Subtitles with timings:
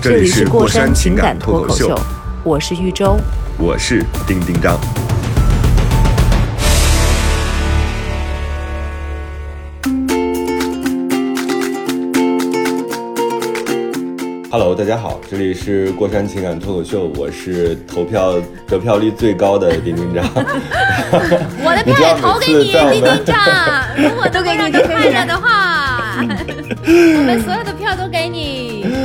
[0.00, 1.92] 这这里里是过山山情感脱口秀
[2.44, 3.16] 我是玉州。
[3.58, 4.78] 我是丁丁张。
[14.50, 18.34] Hello，大家好，这里是过山情感脱口秀，我是投票
[18.68, 20.24] 得票率最高的丁丁张。
[21.64, 23.36] 我的票也投给你，丁丁张。
[23.96, 26.22] 如果能够让你快乐的话，
[26.86, 28.27] 我们所有的票都给你。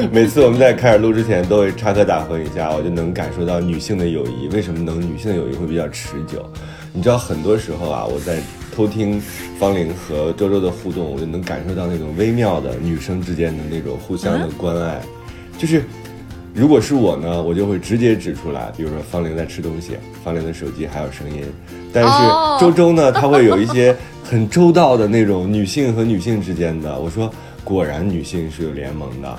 [0.11, 6.45] 每次我们在开始录之前都会插科打诨一下，我就能感受到女性的友谊为什么能女性的友谊会比较持久。
[6.91, 8.39] 你知道，很多时候啊，我在
[8.75, 9.21] 偷听
[9.59, 15.01] 方玲和周周的互动，我就能感受到那种微妙的女生之间的那种互相的关爱。
[15.57, 15.83] 就是，
[16.53, 21.43] 如果是我呢，我就会直接指出来，比如说方玲在吃东西，方玲的手机还有声音。
[21.93, 26.99] 但是哦周周呢，他会有一些很周到的那种女性和女性之间的。
[26.99, 27.31] 我说，
[27.63, 29.37] 果然女性是有联盟的。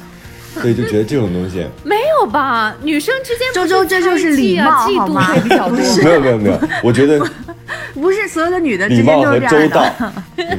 [0.63, 2.75] 所以就觉得这种东西，没有吧？
[2.83, 5.25] 女生之间不周周这就是礼貌嫉妒好吗？
[5.33, 5.79] 会比较多。
[6.03, 7.19] 没有没有没有，我觉得
[7.95, 10.13] 不是所有的女的之间礼貌和都是这样周到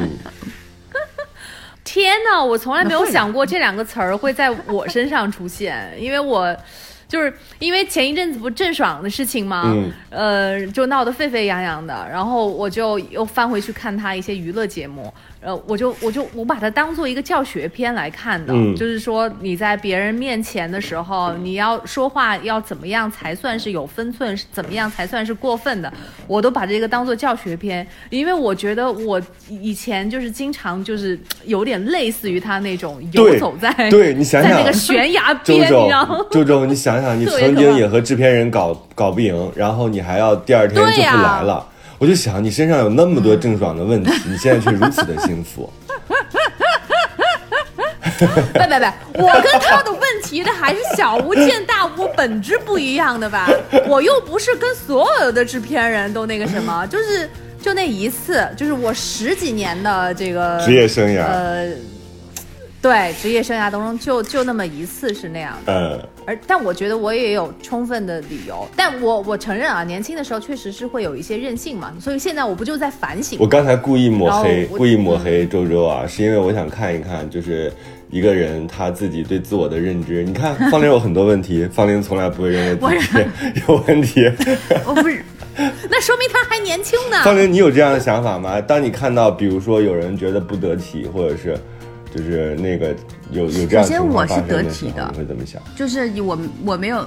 [1.83, 6.53] 天哪，我从来没有想过这两个词儿会在我身上出现，因为我
[7.07, 9.63] 就是因为前一阵子不郑爽的事情吗？
[9.67, 9.91] 嗯。
[10.09, 25.93] 呃，就闹得沸沸扬扬的，然后我就又翻回去看她一些娱乐节目，呃，我就我就我把它当做一个教学片来看的，嗯就是说你在别人面前的时候，你要说话要怎么样才算是有分寸，怎么样才算是过分的，
[26.25, 36.43] 我都把这个当做教学片，因为我觉得我以前就是经常就是有点类似于他那种游走在对你想想在那个悬崖周边，你知道吗周？
[36.43, 41.67] 周周，你想想，你 曾经也和制片人搞搞不赢，然后你还要第二天就不来了。
[41.97, 45.71] 我就想，你身上有那么多郑爽的问题， 你现在却如此的幸福。
[48.17, 48.33] 不不
[49.13, 53.49] 不，我跟他的问题的还是小巫见大巫，本质不一样的吧？
[53.87, 57.29] 我又不是跟所有的制片人都那个什么，就是
[57.61, 61.67] 就那一次，就是我十几年的这个职业生涯，呃，
[62.85, 65.73] 对职业生涯当中就就那么一次是那样的。
[65.73, 77.73] 嗯，而但我觉得我也有充分的理由，但我我承认啊，年轻的时候确实是会有一些任性嘛，所以现在我不就在反省我刚才故意抹黑故意抹黑周周啊，是因为我想看一看，就是
[78.11, 80.23] 一个人他自己对自我的认知。
[80.23, 84.31] 你看方玲有很多问题， 方玲从来不会认为自己 有问题。
[84.85, 85.23] 我不是，
[85.89, 87.23] 那说明他还年轻呢。
[87.23, 88.61] 方玲，你有这样的想法吗？
[88.61, 91.57] 当你看到，比如说有人觉得不得体，或者是
[92.15, 92.95] 就是那个
[93.31, 95.61] 有有这样首先我是得体的你会怎么想？
[95.75, 97.05] 就是我我没有。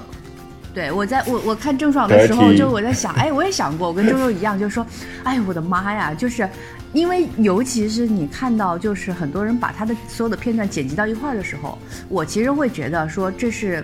[0.74, 4.86] 对，我在我我看郑爽的时候，就我在想，哎，我也想过，我跟周周一样，就是说，
[5.24, 6.48] 哎，我的妈呀，就是
[6.92, 11.76] 因为尤其是你看到，就是很多人把他的所有的片段剪辑到一块儿的时候，
[12.08, 13.82] 我其实会觉得说这是。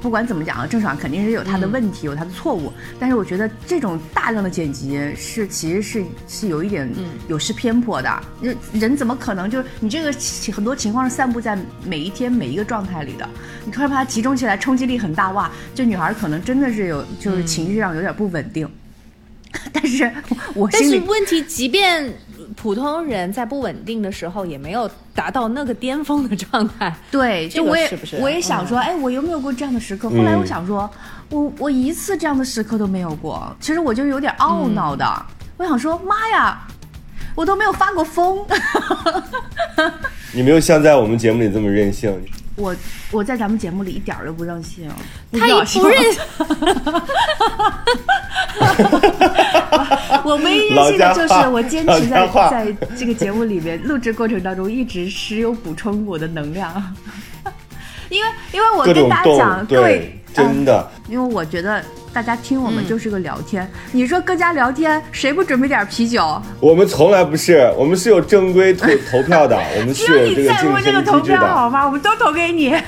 [0.00, 2.72] 不管怎么讲啊，郑爽肯定是有她的问题，有她的错误。
[2.98, 6.88] 但是我觉得这种大量的剪辑是其实是是有一点
[7.28, 8.22] 有失偏颇的。
[8.40, 10.12] 人、人怎么可能就是你这个
[10.52, 13.28] 很多情况是散布在每一天每一个状态里的，
[13.64, 15.50] 你突然把它集中起来，冲击力很大，哇！
[15.74, 18.68] 这女孩可能真的是有就是情绪上有点不稳定。
[19.70, 20.10] 但是
[20.54, 22.10] 我但是问题，即便
[22.56, 26.94] 普通人在不稳定的时候，也没有达到那个巅峰的状态。
[27.10, 30.08] 对，就我也是不是我也想说，哎，我有没有过这样的时刻？
[30.10, 30.88] 后来我想说，
[31.30, 33.54] 我我一次这样的时刻都没有过。
[33.60, 35.26] 其实我就有点懊恼的，
[35.56, 36.66] 我想说，妈呀，
[37.34, 38.44] 我都没有发过疯。
[40.34, 42.12] 你没有像在我们节目里这么任性。
[42.56, 42.74] 我
[43.10, 44.90] 我在咱们节目里一点儿都不任性，
[45.32, 45.98] 他也不认
[50.24, 56.94] 我唯一任性的就是我坚持在在这个节目里面录制过程当中一直时有补充我的能量，
[58.10, 61.82] 因为因为我跟大家讲，动，各位真的，因为我觉得
[62.12, 66.40] 大家听我们嗯就是个聊天，你说各家聊天，谁不准备点啤酒？
[66.60, 71.38] 我们从来不是，我们是有正规投 投票的，我们是有这个有你在乎竞这个投争机制的。
[71.38, 71.86] 票好吗？
[71.86, 72.74] 我们都投给你。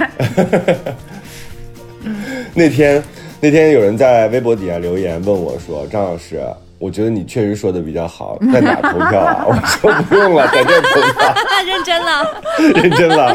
[2.53, 3.03] 那天
[3.41, 6.43] 那天有人在微博底下留言问我说：“张老师，
[6.79, 11.35] 我觉得你确实说的比较好，在哪投票啊？” 我说不用了，在这投票，
[11.67, 12.43] 认真了。
[12.75, 13.35] 认真了。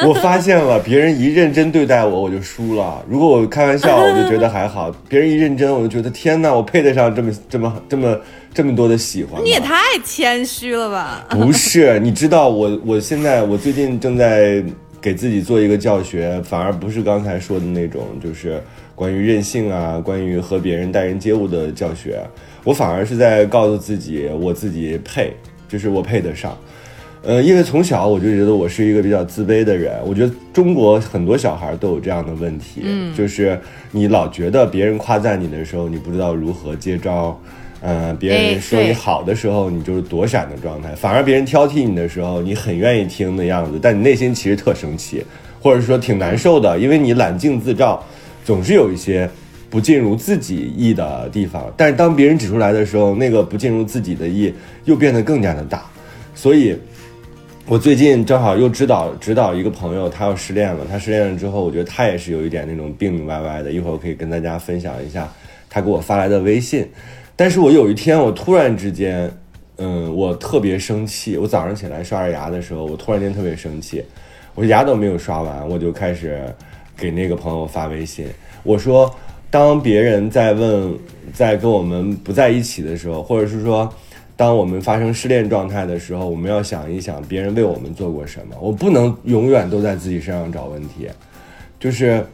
[0.06, 8.20] 我发现了，别人一认真对待我，我就输了；如果我开玩笑，我就觉得还好；别人一认真，我就觉得天哪，我配得上这么这么这么
[8.54, 9.42] 这么多的喜欢？
[9.42, 11.26] 你也太谦虚了吧？
[11.30, 14.62] 不是，你知道我我现在我最近正在
[15.00, 18.62] 给自己做一个教学，反而不是刚才说的那种，就是
[18.94, 22.20] 关于任性啊，关于和别人待人接物的教学。
[22.64, 25.32] 我反而是在告诉自己，我自己配，
[25.68, 26.56] 就是我配得上。
[27.22, 29.94] 呃，因为从小我就觉得我是一个比较自卑的人。
[30.06, 33.58] 我觉得中国很多小孩都有这样的问题，嗯，就是
[33.90, 37.38] 你老觉得别人夸赞你的时候，你不知道如何接招。
[37.80, 45.22] 呃，别人说你好的时候，你就是躲闪的状态；反而别人挑剔你的时候，你很愿意听的样子，但你内心其实特生气，
[45.60, 48.02] 或者说挺难受的，因为你揽镜自照，
[48.44, 49.30] 总是有一些
[49.70, 51.72] 不尽如自己意的地方。
[51.76, 54.52] 但是当别人指出来的时候，那个不尽如自己的意
[54.84, 55.82] 又变得更加的大。
[56.34, 56.76] 所以，
[57.70, 60.86] 我最近正好又指导指导一个朋友，他要失恋了。
[60.90, 63.70] 他失恋了之后，我觉得他也是有一点那种病病歪歪的。
[63.70, 65.30] 一会儿我可以跟大家分享一下
[65.68, 66.88] 他给我发来的微信。
[67.36, 69.30] 但是我有一天，我突然之间，
[69.76, 71.36] 嗯，我特别生气。
[71.36, 74.02] 我早上起来刷着牙的时候，我突然间特别生气。
[74.54, 76.42] 我牙都没有刷完，我就开始
[76.96, 78.26] 给那个朋友发微信。
[78.62, 79.14] 我说，
[79.50, 80.98] 当别人在问，
[81.34, 83.92] 在跟我们不在一起的时候，或者是说，
[84.38, 88.54] 当我们发生失恋状态的时候，我们要想一想别人为我们做过什么。
[88.60, 91.08] 我不能永远都在自己身上找问题，
[91.80, 92.24] 就是。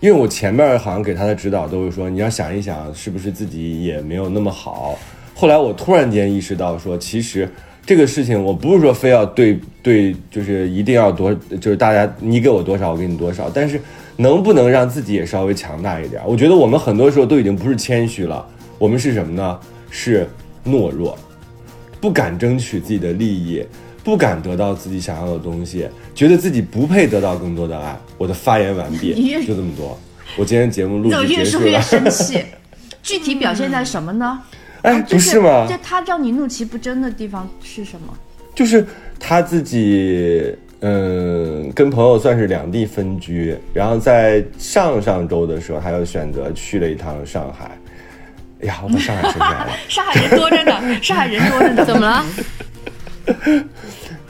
[0.00, 4.98] 因为我前面好像给他的指导都是说，你要想一想，是不是自己也没有那么好。
[5.34, 7.48] 后来我突然间意识到，说其实
[7.86, 13.48] 这个事情我不是说非要对对，就是一定要多，就是大家你给我多少，我给你多少。
[13.48, 13.80] 但是
[14.16, 16.20] 能不能让自己也稍微强大一点？
[16.26, 18.46] 我觉得我们很多时候都已经不是谦虚了，
[18.78, 19.58] 我们是什么呢？
[19.88, 20.28] 是
[20.66, 21.16] 懦弱，
[22.04, 23.64] 不敢争取自己的利益。
[24.02, 27.98] 不敢得到自己想要的东西，觉得自己不配得到更多的爱。
[28.18, 29.14] 我的发言完毕，
[29.46, 29.98] 就这么多。
[30.36, 31.64] 我今天节目录就结束了。
[31.64, 32.44] 越说越生气，
[33.02, 34.38] 具体表现在什么呢？
[34.82, 35.64] 哎，不是吗？
[35.66, 38.14] 这他让你怒其不争的地方是什么？
[38.54, 38.86] 就是
[39.18, 47.70] 他自己，嗯，跟朋友算是两地分居，然后在上上周的时候，他又选择去了一趟上海。
[48.60, 49.68] 哎呀，我把上海说出来了。
[49.88, 52.24] 上海人多着呢，上海人多着呢，怎么了？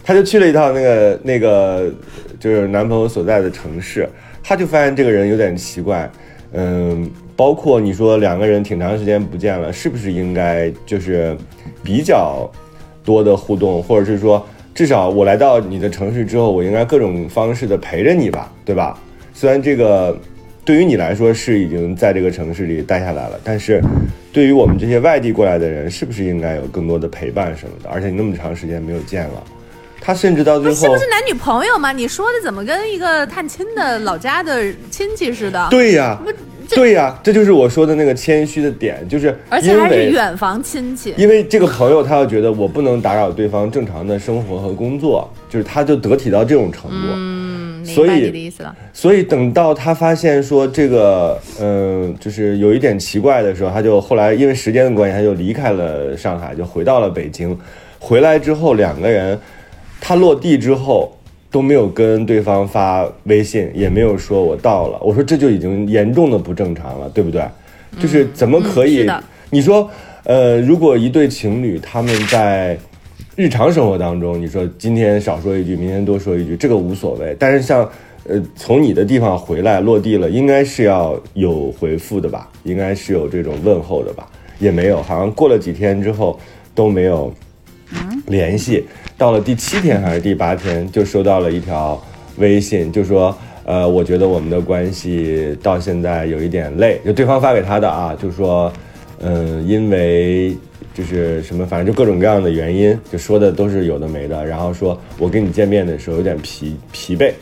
[0.03, 1.93] 他就去了一趟那个那个，
[2.41, 4.09] 就是男朋友所在的城市，
[4.43, 6.11] 他就发现这个人有点奇怪，
[6.53, 11.37] 嗯，包括你说两个人挺长时间不见了，是不是应该就是
[11.83, 12.51] 比较
[13.05, 14.45] 多的互动，或者是说
[14.75, 18.99] 至少我来到你的城市之后，我应该各种方式的陪着你吧，对吧？
[19.33, 20.19] 虽然这个。
[20.65, 23.83] 对于你来说是已经在这个城市里待下来了，但是
[24.33, 27.91] 对于我们这些外地过来的人，是不是应该有更多的陪伴什么的？
[27.91, 29.45] 而且你那么长时间没有见了，
[30.01, 31.93] 他甚至到最后是不是男女朋友嘛？
[31.93, 35.69] 你说的怎么跟一个探亲的老家的亲戚似的？
[35.71, 36.19] 对呀，
[36.71, 41.13] 对呀，这就是我说的那个谦虚的点，就是而且还是远房亲戚。
[41.19, 47.44] 因为这个朋友他要觉得我不能打扰对方正常的生活和工作，就是他就得体到这种程度。
[47.85, 48.53] 所以，
[48.93, 57.57] 所以等到他发现说这个，嗯，就是有一点奇怪的时候，他就后来因为时间的关系，他就离开了上海，就回到了北京。
[57.99, 59.39] 回来之后，两个人，
[60.01, 61.17] 他落地之后
[61.51, 64.99] 都没有跟对方发微信，也没有说我到了。
[65.01, 67.43] 我说这就已经严重的不正常了，对不对？
[68.01, 69.09] 就是怎么可以？
[69.51, 69.91] 你说，
[70.25, 72.79] 呃，如果一对情侣他们在。
[73.37, 77.35] 日常生活当中，你说今天少说一句，明天多说一句，这个无所谓。
[77.37, 77.81] 但是像，
[78.29, 82.49] 呃，从你的地方回来落地了，应该是要有回复的吧？
[82.63, 84.25] 应该是有这种问候的吧？
[84.61, 86.39] 也没有，好像过了几天之后
[86.77, 87.35] 都没有
[88.29, 88.85] 联系。
[89.19, 92.01] 到了第七天还是第八天，就收到了一条
[92.37, 98.73] 微信，就说，呃，我觉得我们的关系到现在有一点累，就对方发给他的啊，就说，
[99.19, 100.57] 嗯，因为。
[100.95, 104.47] 就是什么，反正就各种各样的原因，就说的都是有的没的。
[104.47, 107.33] 然后说我跟你见面的时候有点疲疲惫，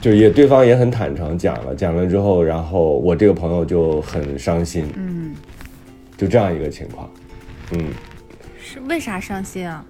[0.00, 5.32] 就也对方也很坦诚讲了，讲了之后，然后我这个朋友就很伤心，嗯，
[6.16, 7.08] 就这样一个情况，
[7.70, 7.84] 嗯，
[8.60, 9.84] 是为啥伤心啊？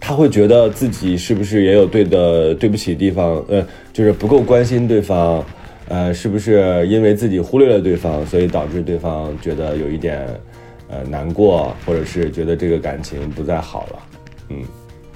[0.00, 5.44] 他会觉得自己是不是也有对的对不起地方，呃，就是不够关心对方，
[5.86, 10.26] 呃，是不是因为自己忽略了对方，所以导致对方觉得有一点。
[10.88, 13.98] 呃，难过，或者是觉得这个感情不再好了，
[14.50, 14.62] 嗯，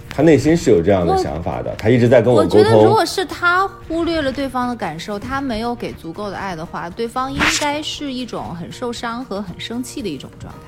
[0.08, 2.58] 他内心是有这样的想法的，他一直在跟我沟通。
[2.58, 10.58] 我觉得，如果是他忽略了对方的感受，他没有给足够的爱的话，对方应该是一种很受伤和很生气的一种状态。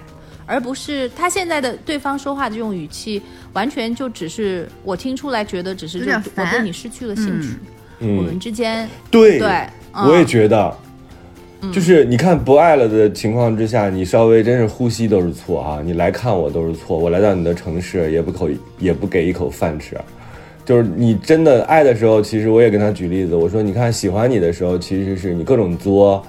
[0.44, 5.98] 而不是他现在的对方说话的这种语气，完全就只是我听出来，觉得只是
[6.36, 7.48] 我对你失去了兴趣，
[8.00, 9.48] 嗯我们之间对对，
[9.92, 10.76] 嗯我也觉得，
[11.70, 15.80] 就是你看不爱了的情况之下，你稍微真是呼吸都是错啊！
[15.84, 19.96] 你来看我都是错，我来到你的城市也不口也不给一口饭吃，
[20.64, 26.24] 就是你真的爱的时候，其实我也跟他举例子，我说你看喜欢你的时候，其实是你各种作。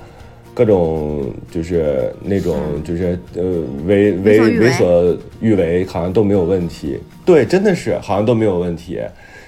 [0.56, 3.42] 各种就是那种就是呃
[3.88, 7.00] 为为为所欲为好像都没有问题。
[7.26, 9.00] 对，真的是好像都没有问题。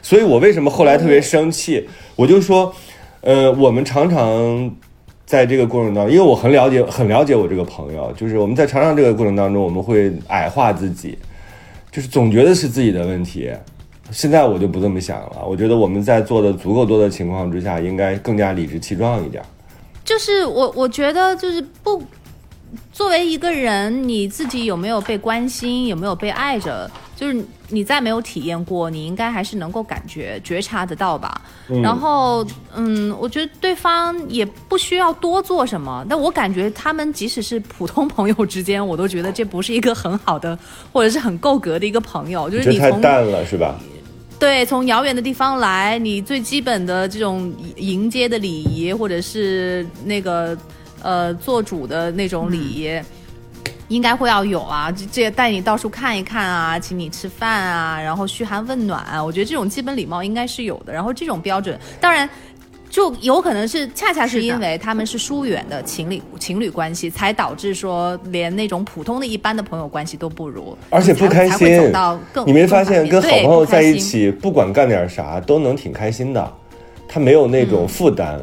[0.02, 1.88] 所以我为什么后来特别生气？
[2.16, 2.74] 我就说，
[3.22, 4.76] 呃，我们常常
[5.26, 11.18] 在这个过程当中，因为我很了解很了解我这个朋友，就是我们在常常这个过程当中，我们会矮化自己，
[11.92, 13.52] 就是总觉得是自己的问题。
[14.12, 19.44] 现在我就不这么想了，我觉得我们在做的足够多的情况之下，应该更加理直气壮一点。
[20.04, 22.00] 就是我我觉得就是不
[22.94, 31.42] 作为一个人，你自己有没有被关心，有没有被爱着，就是你再没有体验过，你应该还是能够感觉觉察得到吧。
[31.82, 32.46] 然后，
[32.76, 40.58] 嗯，我觉得对方也不需要多做什么，但我感觉他们即使是普通朋友之间，我都觉得这不是一个很好的
[40.94, 43.76] 或者是很够格的一个朋友，就是你从淡了是吧？
[44.38, 50.56] 对，从遥远的地方来，你最基本的这种迎接的礼仪，或者是那个
[51.02, 53.02] 呃做主的那种礼仪，
[53.88, 54.92] 应该会要有啊。
[54.92, 60.94] 这这带你到处看一看啊，请你吃饭啊，然后嘘寒问暖啊，我觉得这种基本礼貌应该是有的。
[60.94, 62.30] 然后这种标准，当然。
[62.88, 72.48] 就有可能是恰恰是因为他们是疏远的情侣情侣关系，才导致说连那种普通的一般的朋友关系都不如，而且不开心到更。
[72.48, 74.00] 你没发现跟好朋友在一？
[74.00, 76.54] 起，不管干点啥都能挺开心的，
[77.06, 78.42] 他没有那嗯种负担。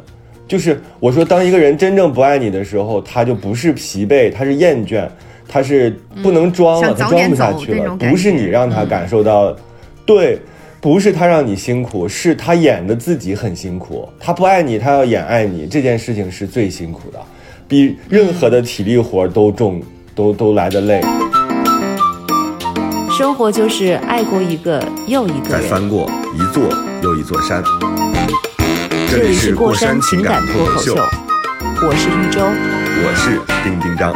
[0.49, 5.09] 就是我说，当一个人真正不爱你的时候，他就不是疲惫，他是厌倦，
[5.49, 7.97] 他是不能装了，他装不下去了。
[7.97, 9.57] 不是你让他感受到，
[10.05, 10.39] 对，
[10.81, 14.07] 不是他让你辛苦，是他演的自己很辛苦。
[14.21, 17.19] 他不爱你，他要演爱你，这件事情是最辛苦的，
[17.67, 19.81] 比任何的体力活都重，
[20.15, 21.01] 都都来的累。
[23.17, 25.63] 生活就是爱过一个又一个人。
[25.63, 26.63] 再翻过一座
[27.03, 27.63] 又一座山。
[29.15, 32.41] 这里是过山情感脱口秀，我是玉州。
[33.05, 34.15] 我是丁丁张。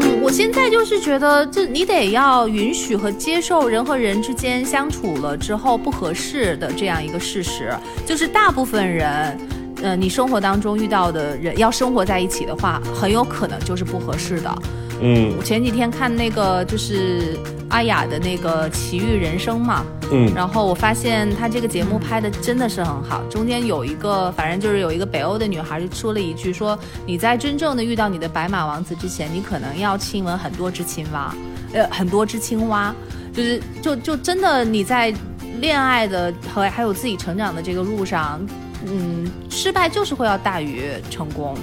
[0.00, 7.72] 嗯，我现在就是觉得，这你得要允许和接受人和人之间相处了之后不合适的这样一个事实，
[8.04, 9.38] 就是大部分人。
[9.80, 14.52] 呃，你生活当中遇到的人要生活在一起的话，很有可能就是不合适的。
[15.00, 15.34] 嗯。
[15.38, 17.38] 我前几天看那个就是
[17.68, 20.32] 阿雅的那个《奇遇人生》嘛，嗯。
[20.34, 31.34] 然后我发现他这个节目拍的真的是很好，中间有一个，反正就是有一个北欧的女孩就说了一句说，你在真正的遇到你的白马王子之前，你可能要亲吻很多只青蛙，
[31.72, 32.94] 呃，很多只青蛙，
[33.32, 35.12] 就是就就真的你在
[35.60, 38.40] 恋爱的和还有自己成长的这个路上，
[38.86, 41.56] 嗯，失败就是会要大于成功，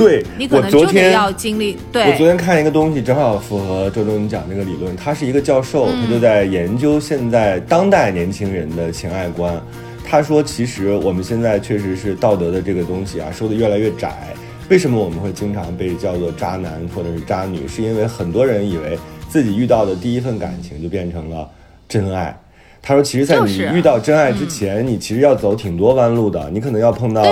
[0.00, 4.96] 对，你可我昨天能就得要经历，对我昨，天看一个东西，正好符合周周你讲那个理论。
[4.96, 9.60] 他是一个教授，嗯他就在研究现在当代年轻人的情爱观。
[10.02, 14.34] 他说，其实我们现在确实是道德的这个东西啊，收的越来越窄。
[14.70, 17.68] 为什么我们会经常被叫做渣男或者是渣女？
[17.68, 21.48] 是因为很多人以为自己遇到的第一份感情就变成了
[21.88, 22.34] 真爱。
[22.82, 27.22] 他说，其实，在你遇到真爱之前，你其实要走挺多弯路的，你可能要碰到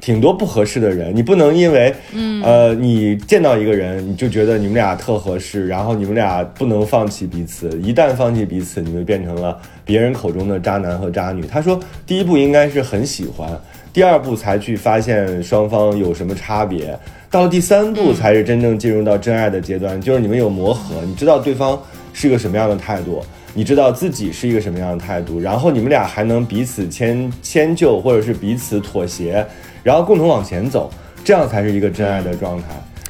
[0.00, 11.42] 挺多不合适的人，你不能因为，嗯，呃，你见到一个人，你就觉得你们俩特合适，然后你们俩不能放弃彼此，一旦放弃彼此，你们变成了别人口中的渣男和渣女。
[11.46, 13.48] 他说，第一步应该是很喜欢，
[13.92, 16.94] 第二步才去发现双方有什么差别，
[17.30, 21.80] 到了第三步才是真正进入到真爱的阶段，就是你们有磨合，你知道对方
[22.12, 23.24] 是个什么样的态度。
[23.52, 29.44] 你知道自己是一个什么样的态度，然后你们俩还能彼此迁迁就，或者是彼此妥协，
[29.82, 30.90] 然后共同往前走，
[31.24, 32.66] 这样才是一个真爱的状态。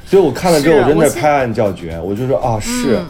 [0.06, 3.06] 所以我看了之后，我真的拍案叫绝，我就说啊，是，嗯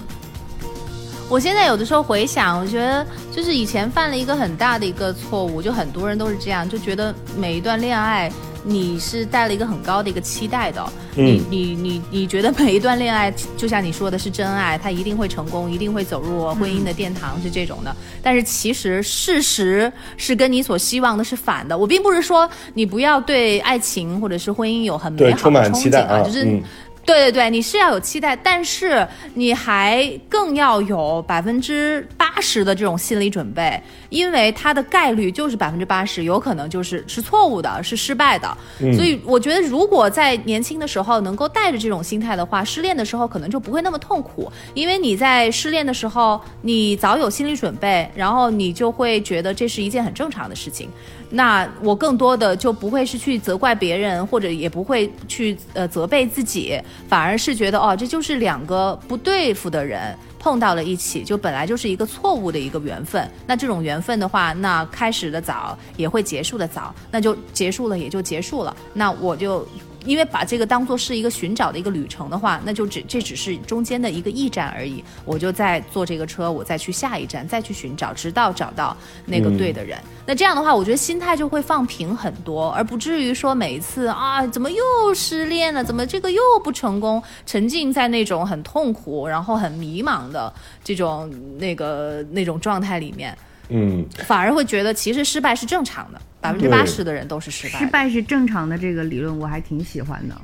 [1.30, 8.28] 我现在有的时候回想，我觉得就是以前犯了一个很大的一个错误，就很多人都是这样，就觉得每一段恋爱
[8.64, 10.84] 你是带了一个很高的一个期待的，
[11.14, 17.94] 嗯你你你你觉得每一段恋爱就像你说的是真爱，它一定会成功，一定会走入婚姻的殿堂，是这种的。
[18.20, 21.78] 但是其实事实是跟你所希望的是反的。
[21.78, 26.60] 我并不是说你不要对爱情或者是婚姻有很美，好充满的憧憬啊，期待啊，就是。
[27.00, 33.80] 嗯，对对对，你是要有期待，但是你还更要有百分之八十的这种心理准备，
[34.10, 38.56] 因为它的概率就是百分之八十，有可能就是是错误的，是失败的。
[38.94, 50.88] 所以我觉得，如果在年轻的时候能够带着这种心态的话，失恋的时候可能就不会那么痛苦，因为你在失恋的时候，你早有心理准备，然后你就会觉得这是一件很正常的事情。
[51.30, 63.30] 那我更多的就不会是去责怪别人，或者也不会去呃责备自己，反而是觉得哦，这就是两个不对付的人碰到了一起，就本来就是一个错误的一个缘分。
[63.46, 68.76] 那这种缘分的话，那开始的早也会结束的早，那就结束了也就结束了。
[68.92, 69.66] 那我就。
[70.04, 75.02] 因为把这个当做是一个寻找的一个旅程的话，那就只这只是中间的一个驿站而已。
[75.24, 79.98] 我就再坐这个车，我再去下一站，再去寻找，直到找到那个对的人。
[80.26, 85.82] 那这样的话，我觉得心态就会放平很多，而不至于说每一次啊，怎么又失恋了？
[85.82, 87.22] 怎么这个又不成功？
[87.44, 90.52] 沉浸在那种很痛苦，然后很迷茫的
[90.82, 93.36] 这种那个那种状态里面。
[93.68, 97.78] 嗯，反而会觉得其实失败是正常的，百分之八十的人都是失败。
[97.78, 100.34] 失败是正常的这个理论我还挺喜欢的。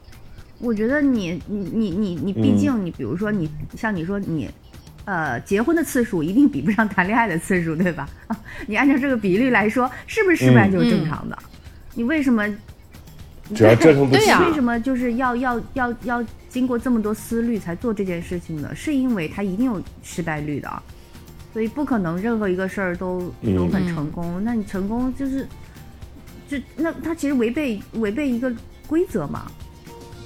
[0.59, 4.51] 我觉得你你你你你，毕竟你比如说你像你说你，
[5.05, 8.09] 呃，结婚的次数一定比不上谈恋爱的次数，对吧？
[8.67, 11.39] 你按照这个比例来说，是不是失败就是正常的？
[11.95, 12.47] 你为什么？
[13.55, 18.75] 只要折腾不起，为什么就是要要要要经过这么多思虑才做这件事情呢？
[18.75, 20.83] 是因为它一定有失败率的。
[21.53, 24.43] 所以不可能任何一个事儿都都很成功。
[24.43, 25.47] 那你成功就是，
[26.49, 28.53] 就那他其实违背违背一个
[28.87, 29.51] 规则嘛。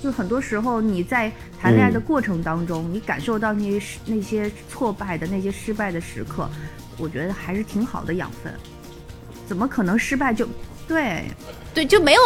[0.03, 6.49] 就很多时候你在谈恋爱的过程当中，你感受到那些那些挫败的那些失败的时刻，
[6.97, 8.53] 我觉得还是挺好的养分。
[9.47, 10.47] 怎么可能失败就
[10.89, 11.23] 对
[11.75, 12.21] 对就没有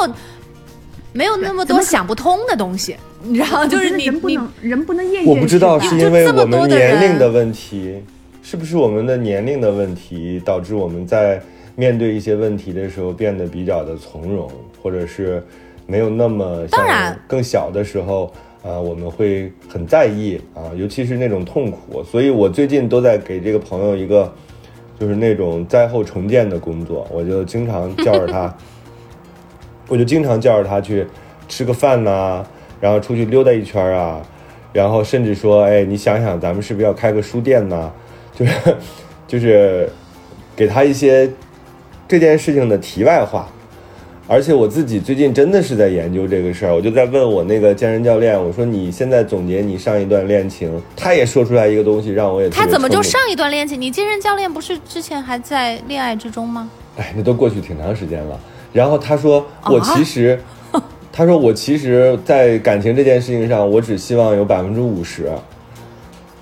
[1.12, 2.96] 没有那么多想不通的东西？
[3.22, 5.28] 你知道，就是你人不能人不能厌倦。
[5.28, 8.02] 我不知道是因为我们年龄的问题。
[8.46, 11.42] 是不是我们的年龄的问题导致我们在
[11.76, 14.50] 面对一些问题的时候变得比较的从容，
[14.82, 15.42] 或者是
[15.86, 18.78] 没有那么像更小的时候啊？
[18.78, 22.02] 我们会很在意啊，尤其是那种痛苦。
[22.04, 24.32] 所以我最近都在给这个朋友一个
[24.98, 28.56] 就是那种灾后重建的工作，我就经常叫着他，
[29.88, 31.06] 我就经常叫着他去
[31.48, 32.44] 吃个饭呐，
[32.80, 34.22] 然后出去溜达一圈啊，
[34.72, 37.92] 然后甚至说，哎，你想想，咱们是不是要开个书店呢？
[38.34, 38.76] 就是，
[39.28, 39.88] 就是
[40.56, 41.30] 给他一些
[42.06, 43.48] 这件事情的题外话，
[44.26, 53.80] 而且我自己最近真的是在研究这个事儿，我就在问我那个健身教练，我说你现在总结你上一段恋情，他也说出来一个东西，让我也他怎么就上一段恋情？
[53.80, 56.70] 你健身教练不是之前还在恋爱之中吗？
[56.96, 58.38] 哎，那都过去挺长时间了。
[58.72, 60.38] 然后他说我其实，
[61.12, 65.30] 他说我其实，在感情这件事情上，我只希望有百分之五十。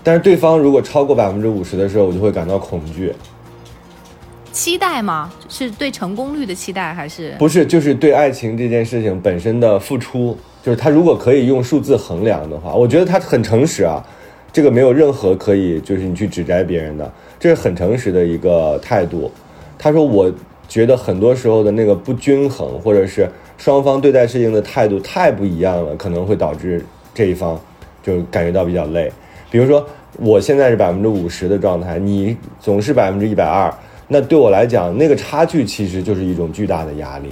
[0.03, 3.13] 但是对方如果超过百分之五十的时候，我就会感到恐惧。
[4.53, 5.33] 期待吗？
[5.49, 7.67] 是对成功率的期待，还是不是？
[7.67, 10.37] 就是对爱情这件事情本身的付出。
[10.63, 14.05] 就是他如果可以用数字衡量的话，我觉得他很诚实啊。
[14.53, 17.11] 这个没有任何可以就是你去指摘别人的，
[17.41, 19.33] 这是很诚实的一个态度。
[19.79, 20.31] 他说：“我
[20.69, 26.85] 觉得很多时候的那个不均衡，或者是双方对待事情的态度太不一样了，可能会导致
[27.15, 27.59] 这一方
[28.03, 29.11] 就感觉到比较累。”
[29.51, 29.85] 比如说，
[30.19, 33.73] 我现在是百分之五十的状态，你总是百分之一百二，
[34.13, 37.31] 那对我来讲，那个差距其实就是一种巨大的压力。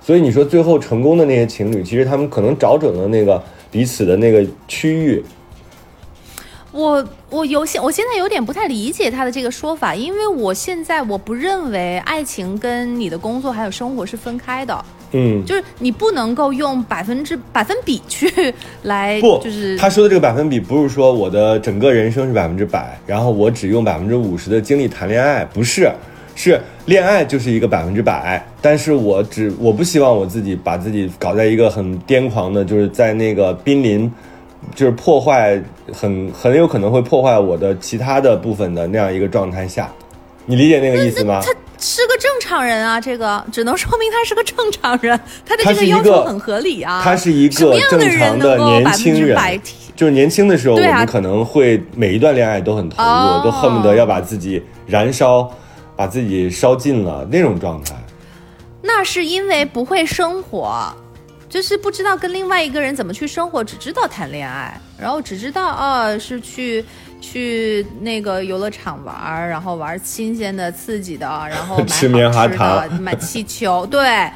[0.00, 5.22] 所以你说最后成功的那些情侣，其实他们可能找准了那个彼此的那个区域。
[6.72, 14.84] 我我有些我现在有点不太理解他的这个说法，因为我现在我不认为爱情跟你的工作还有生活是分开的。
[15.12, 25.92] 嗯，就是你不能够用百分之百分比去来，不，就是他说的这个百分比，不是说我的整个人生是百分之百，然后我只用百分之五十的精力谈恋爱，不是，
[26.34, 34.10] 是恋爱就是一个百分之百，但是我只我不希望我自己把自己搞在一个很癫狂的，就是在那个濒临，
[34.74, 39.92] 就是破坏很很有可能会破坏我的其他的部分的那样一个状态下，
[40.46, 41.42] 你理解那个意思吗？
[41.82, 47.02] 是个正常人啊，这个只能说明他是个正常人， 他的这个要求很合理啊。
[47.02, 49.60] 他是一个正常的年轻人，
[49.96, 55.52] 就是年轻的时候，我们可能会每一段恋爱都很投入，都恨不得要把自己燃烧，
[55.96, 57.94] 把自己烧尽了那种状态。
[58.80, 60.94] 那是因为不会生活，
[61.48, 66.84] 就是不知道跟另外一个人怎么去生活，只知道谈恋爱，然后只知道啊是去。
[67.22, 73.86] 去那个游乐场玩，然后玩新鲜的、刺激的，然后买 吃棉花糖、买气球。
[73.86, 74.30] 对，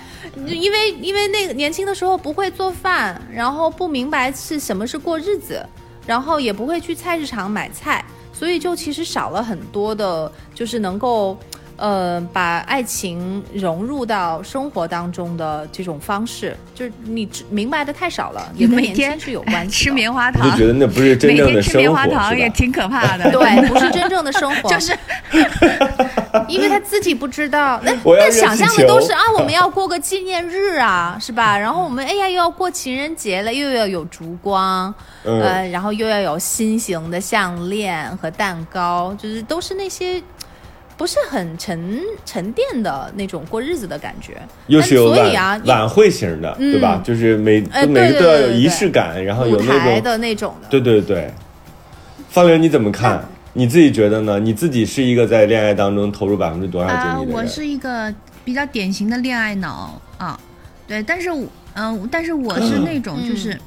[0.47, 5.63] 因为因为那个年轻的时候不会做饭，然后不明白是什么是过日子，
[6.07, 11.37] 然后也不会去菜市场买菜，所以就其实少了很多的，就是能够。
[11.77, 19.71] 呃，把爱情融入到生活当中的这种方式，就是你知明白的太少了，也跟年每天轻是有关系的。
[19.71, 22.49] 吃棉花我就，觉得那不是真每正的天吃棉生活，是花糖也？
[22.49, 23.31] 挺可怕的。
[23.31, 24.97] 对，不是真正的生活，就是
[26.49, 31.59] 因为他自己不知道，那那想象的都是啊，我们要过个纪念日啊，是吧？
[31.59, 40.23] 然后我们哎呀又要过情人节了，又要有烛光，嗯呃，然后又要有心形的项链和蛋糕，就是都是那些。
[40.97, 47.03] 不是很沉沉淀的那种过日子的感觉，又是有晚、但所以啊，晚会型的，对吧？
[47.05, 51.31] 就是每哎每个对都要有仪对对对式感，然后有那台种的那种的，对对对，
[52.31, 53.23] 方玲你怎么看？
[53.53, 54.39] 你自己觉得呢？
[54.39, 57.35] 你自己是一个在恋爱当中投入百分之多少啊，精力的人？
[57.35, 58.13] 我是一个
[58.45, 60.39] 比较典型的恋爱脑啊，
[60.87, 63.59] 对，但是我嗯、但是我是那种就是、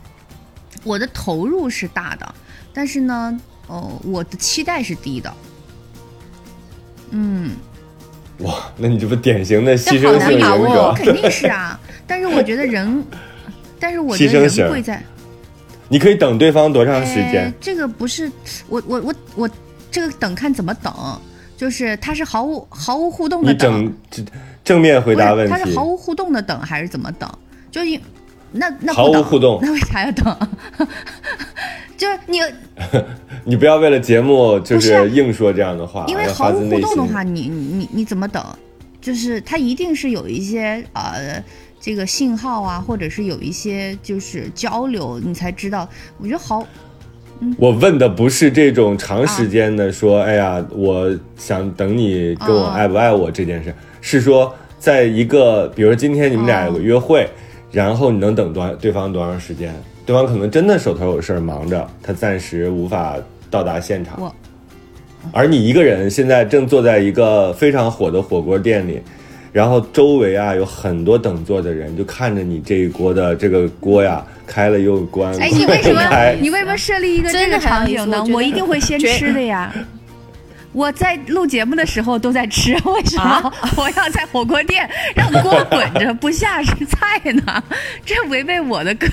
[0.83, 2.35] 我的投入是大的，
[2.73, 5.31] 但是呢，哦，我的期待是低的。
[7.11, 7.51] 嗯，
[8.39, 10.93] 哇，那你这不典型的牺牲性难把握人格？
[10.93, 13.03] 肯定是啊，但是我觉得人，
[13.79, 15.03] 但是我觉得人贵在
[15.87, 17.53] 你可以等对方多长时间呃？
[17.59, 18.31] 这个不是
[18.67, 19.49] 我我我我
[19.89, 20.93] 这个等看怎么等，
[21.57, 24.25] 就是他是毫无毫无互动的等，正正
[24.63, 27.29] 正面回答问题他是毫无互动的等还是怎么等？
[27.71, 27.99] 就因
[28.51, 30.37] 那那毫无互动那为啥要等？
[31.99, 32.39] 就是你，
[33.43, 36.79] 你不要为了节目就是啊硬说这样的话，因为要毫无互。
[36.79, 38.41] 动的话，你你你你怎么等？
[39.01, 41.43] 就是他一定是有一些呃
[41.77, 45.87] 这个信号啊，或者是有一些就是交流，你才知道。
[46.17, 46.65] 我觉得好，
[47.57, 57.29] 我问的不是这种长时间的啊说，哎呀，我想等你跟我哦爱不爱我这件事，是说在一个，比如说今天你们俩有个约会，哦
[57.71, 59.73] 然后你能等多对方多长时间？
[60.09, 63.15] 对方可能真的手头有事儿忙着，他暂时无法
[63.51, 64.33] 到达现场。
[65.31, 68.99] 而你一个人现在正坐在一个非常火的火锅店里，
[69.53, 76.01] 然后周围啊有很多等座的人，就看着你这一锅的这个锅呀开了又关，哎，你为什么。
[76.41, 78.25] 你为什么设立一个这真的个场很有意景呢？
[78.33, 79.71] 我一定会先吃的呀。
[80.71, 87.63] 我在录节目的时候都在吃，为什么啊我要在火锅店让锅滚着不下是菜呢？
[88.05, 89.07] 这违背我的个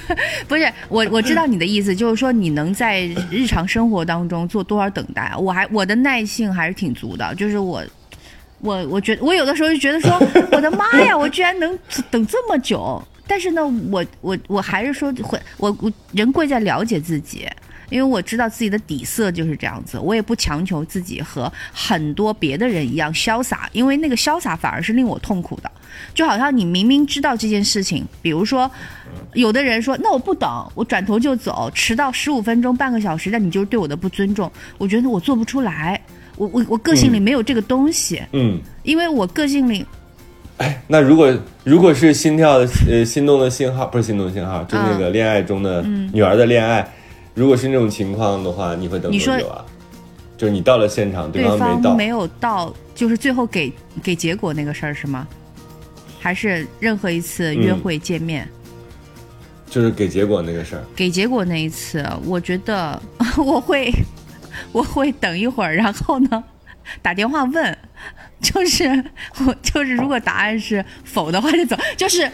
[0.47, 5.33] 不是我我知道你的意思，就是说你能在日常生活当中做多少等待？
[5.38, 7.83] 我还我的耐性还是挺足的，就是我
[8.61, 10.12] 我我觉得我有的时候就觉得说，
[10.53, 11.79] 我的妈呀， 我居然能
[12.11, 13.03] 等这么久。
[13.29, 17.45] 但是呢，我我我还是说会，我我人贵在了解自己，
[17.90, 25.70] 因为我知道自己的底色就是这样子，我也不强求自己和很多别的人一样潇洒，因为那个潇洒反而是令我痛苦的。
[26.12, 28.70] 就好像你明明知道这件事情，比如说，
[29.33, 34.51] 有的人说那我不等，我转头就走，迟到十五分钟、半个小时，那你就是对我的不尊重。
[34.77, 36.01] 我觉得我做不出来，
[36.37, 39.87] 我我我个性里没有这个东西，嗯，因为我个性里
[40.59, 46.87] 哎，那如果如果是心跳的呃心动的信号，不是心动的信号，就那个恋爱中的女儿的恋爱，
[47.37, 49.64] 如果是那种情况的话，你会等多久啊？
[50.38, 53.72] 就是你到了现场，对方没到，没有到，就是最后给
[54.03, 55.29] 给结果那个事儿是吗？
[56.18, 58.49] 还是任何一次约会见面、
[59.68, 60.83] 就是给结果那个事儿。
[60.96, 63.01] 给结果那一次，我觉得
[63.38, 63.92] 我会
[64.72, 66.42] 我会等一会儿，然后呢
[67.01, 67.79] 打电话问，
[68.40, 68.85] 就是
[69.46, 72.29] 我就是如果答案是否的话就走，就是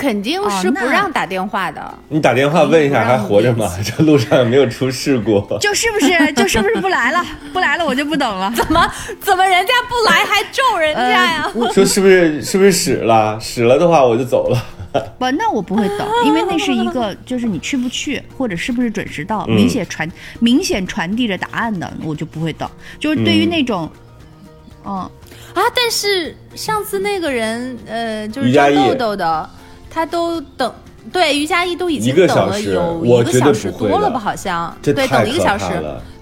[0.00, 1.98] 肯定是不让打电话的。
[2.08, 3.70] 你打电话问一下还活着吗？
[3.84, 5.40] 这路上有没有出事故？
[5.60, 8.50] 就是不是 就是不是不来了，不来了我就不等了。
[8.56, 11.42] 怎么怎么人家不来还咒人家呀？
[11.44, 13.38] 呃 我说是不是是不是屎了？
[13.38, 14.58] 屎了的话我就走了。
[15.18, 20.10] 不，那我不会等， 因为那是一个就是你去不去或者是不是准时到，嗯明显传
[20.40, 22.68] 明显传递着答案的，我就不会等。
[22.98, 23.88] 就是对于那种，
[24.84, 24.94] 嗯，
[25.54, 25.62] 啊！
[25.76, 29.50] 但是上次那个人，呃，就是于佳艺张豆豆的，
[29.90, 30.72] 他都等。
[31.12, 34.20] 对，于佳艺都已经等了有我觉得一个小时不会的多了吧？
[34.20, 35.64] 好像对，等了一个小时，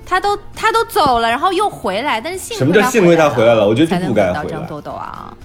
[0.06, 5.36] 他都他都走了，然后又回来，但是幸什么叫幸亏他回来了我觉得才能就不该回来张豆豆啊！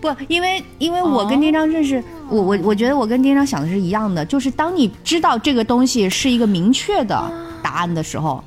[0.00, 8.42] 不，因为因为我跟哦丁张认识，我我我觉得我跟丁张想的是一样的，就是当你知道这个东西是一个明确的答案的时候。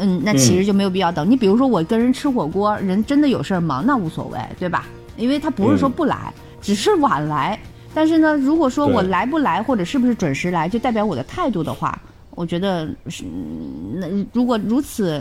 [0.00, 1.28] 嗯，那其实就没有必要等。
[1.28, 4.86] 你比如说，我跟人吃火锅，人真的有事儿忙，那无所谓，对吧？
[5.16, 6.32] 因为他不是说嗯不来，
[6.62, 7.58] 只是晚来。
[7.98, 11.98] 但是呢，如果说我来不来，或者是不是准时来，就代表我的态度的话，
[12.30, 15.20] 我觉得是，嗯那如果如此，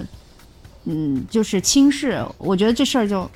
[0.85, 3.27] 嗯，就是轻视，我觉得这事儿就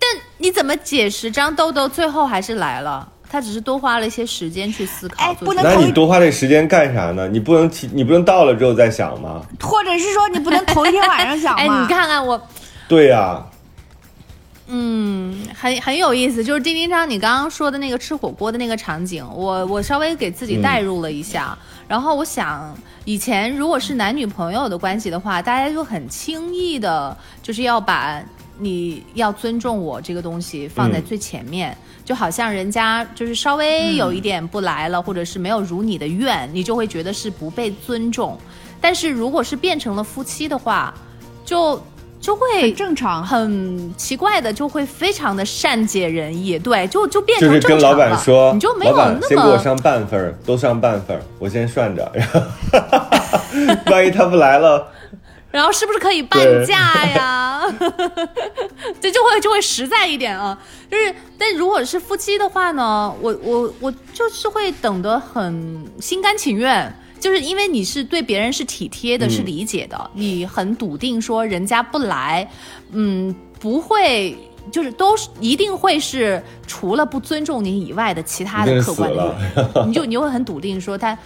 [0.00, 3.08] 但你怎么解释张豆豆最后还是来了？
[3.30, 5.24] 他只是多花了一些时间去思考。
[5.24, 7.28] 哎不能那你多花这时间干啥呢？
[7.28, 9.42] 你不能提，你不能到了之后再想吗？
[9.60, 11.82] 或者是说你不能头一天晚上想 哎，吗？
[11.82, 12.42] 你看看我，
[12.88, 13.46] 对呀、
[14.70, 21.56] 嗯，很很有意思，就是丁丁章你刚刚说的那个吃火锅的那个场景，我我稍微给自己代入了一下，
[21.88, 22.76] 然后我想
[23.06, 28.22] 以前如果是男女朋友的关系的话，大家就很轻易的，就是要把
[28.58, 38.38] 你要尊重我这个东西放在嗯最前面，就好像人家就是稍微有一点不来了，或者是没有如你的愿，你就会觉得是不被尊重。
[38.82, 40.92] 但是如果是变成了夫妻的话，
[41.44, 41.82] 就
[42.20, 43.24] 就会很正常。
[43.24, 47.94] 很奇怪的，就会非常的善解人意，对，就就变就是跟老。
[47.94, 52.40] 板说，你就没有那么先给我上半份儿，都上半份儿，我先算着，然后
[53.90, 54.86] 万一他不来了，
[55.50, 56.76] 然后是不是可以半价
[57.06, 57.62] 呀？
[59.00, 60.56] 这 就会就会实在一点啊。
[60.90, 66.94] 就是，但如果是夫妻的话呢，我我我就是会等得很心甘情愿。
[67.18, 72.48] 就是因为你是对别人是体贴的，嗯是理解的，你很笃定说人家不来，
[72.92, 74.36] 嗯，不会，
[74.70, 79.36] 就是都是一定会是除了不尊重你以外的其他的客观的
[79.86, 81.16] 你就 你就会很笃定说他。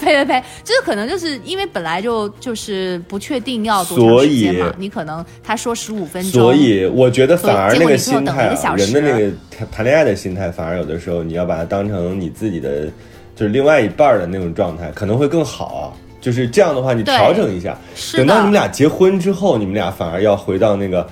[0.00, 0.42] 呸呸呸！
[0.64, 12.88] 就是可能就是因为本来就就是不确定要多长时间嘛你可能他说十五分钟，所以我觉得反而那个心态人的那个谈谈恋爱的心态，反而有的时候你要把它当成你自己的，
[13.36, 15.84] 就是另外一半儿的那种状态，可能会更好啊。
[16.20, 17.78] 就是这样的话，你调整一下，
[18.14, 21.06] 等到你们，俩结婚之后，你们俩反而要回到那个。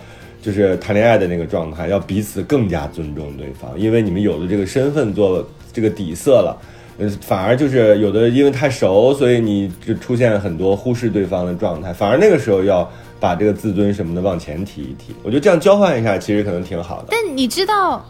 [0.44, 6.54] 就是谈恋爱的那个状态，要彼此更加尊重对方，因为你们有了这个身份做这个底色了，
[6.98, 12.86] 呃，反而就是有的因为太熟，所以你就出现很多忽视对方的状态，反而那个时候要
[13.18, 15.14] 把这个自尊什么的往前提一提。
[15.22, 17.06] 我觉得这样交换一下，其实可能挺好的。
[17.08, 18.04] 但你知道。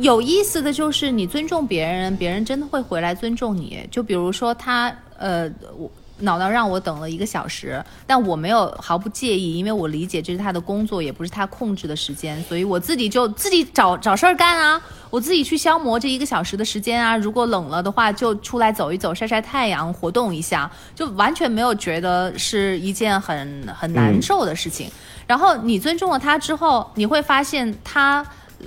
[0.00, 3.86] 有意思的就是你尊重别人，别人真的会回来尊重你。
[3.90, 14.80] 就比如说他，呃，我脑脑让我等了一个小时，但我没有毫不介意，因为我理解这是他的工作，也不是他控制的时间，所以我自己就自己找找事儿干啊，
[15.10, 17.16] 我自己去消磨这一个小时的时间啊。
[17.16, 24.90] 如果冷了的话，就出来走一走，晒晒太阳，活动一下，就完全没有觉得是一件很很难嗯受的事情。
[25.26, 28.24] 然后你尊重了他之后，你会发现他。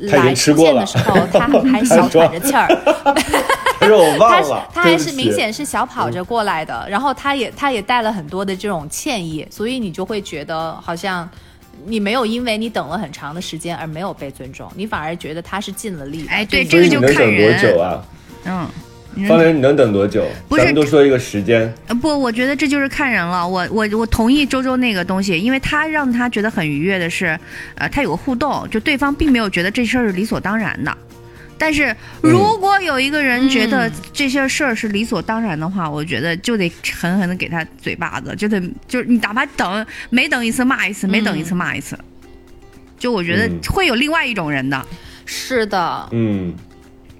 [0.10, 2.68] 他已经来出吃过了现的时候，他还小喘着气儿，
[3.80, 11.28] 他是忘了，他还是明显是小跑着过来的，然后他也他也带了很多的这种歉意，所以你就会觉得好像
[11.86, 16.26] 你没有因为你等了很长的时间而没有被尊重，你反而觉得他是尽了力。
[16.30, 18.04] 哎对这个就看你能等多人久啊？
[18.46, 18.68] 嗯，
[19.26, 20.26] 方玲，你能等多久？
[20.50, 21.74] 不是咱们都说一个时间。
[21.88, 23.48] 呃不，我觉得这就是看人了。
[23.48, 27.40] 我我我同意周周那个东西，因为他让他觉得很愉悦的是，
[27.76, 30.96] 呃，他有个互动，就对方并没有觉得这事儿是理所当然的。
[31.60, 41.98] 但是如果有一个人觉得嗯这些事儿是理所当然的话，我觉得就得狠狠的给他嘴巴子，就得就是你哪怕等每等一次骂一次，每等一次骂一次。
[43.00, 44.86] 就我觉得嗯会有另外一种人的，
[45.26, 46.54] 是的，嗯，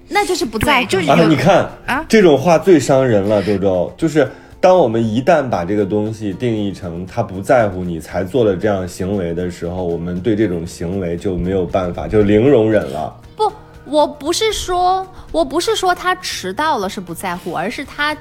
[0.08, 3.92] 那就是不在就是有你看啊这种话最伤人了，周周。
[3.96, 13.14] 就是当我们一旦把这个东西定义成他不在乎你才做了这样行为的时候，我们对这种行为就没有办法，就零容忍了。
[13.36, 13.52] 不，
[13.84, 18.16] 我不是说，我不是说他迟到了是不在乎，而是他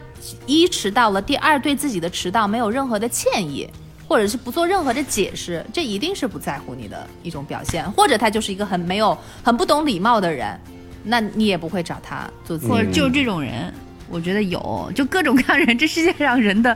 [0.46, 3.68] 一迟到了，第二对自己的迟到没有任何的歉意，
[4.08, 10.60] 或者是不做任何的解释，这一定是不在乎你的一种表现，或者他就是一个很没有、很不懂礼貌的人，
[11.10, 13.74] 那你也不会找他做自己或者就是这种人。
[14.10, 16.74] 我觉得有，就各种各样人，这世界上人的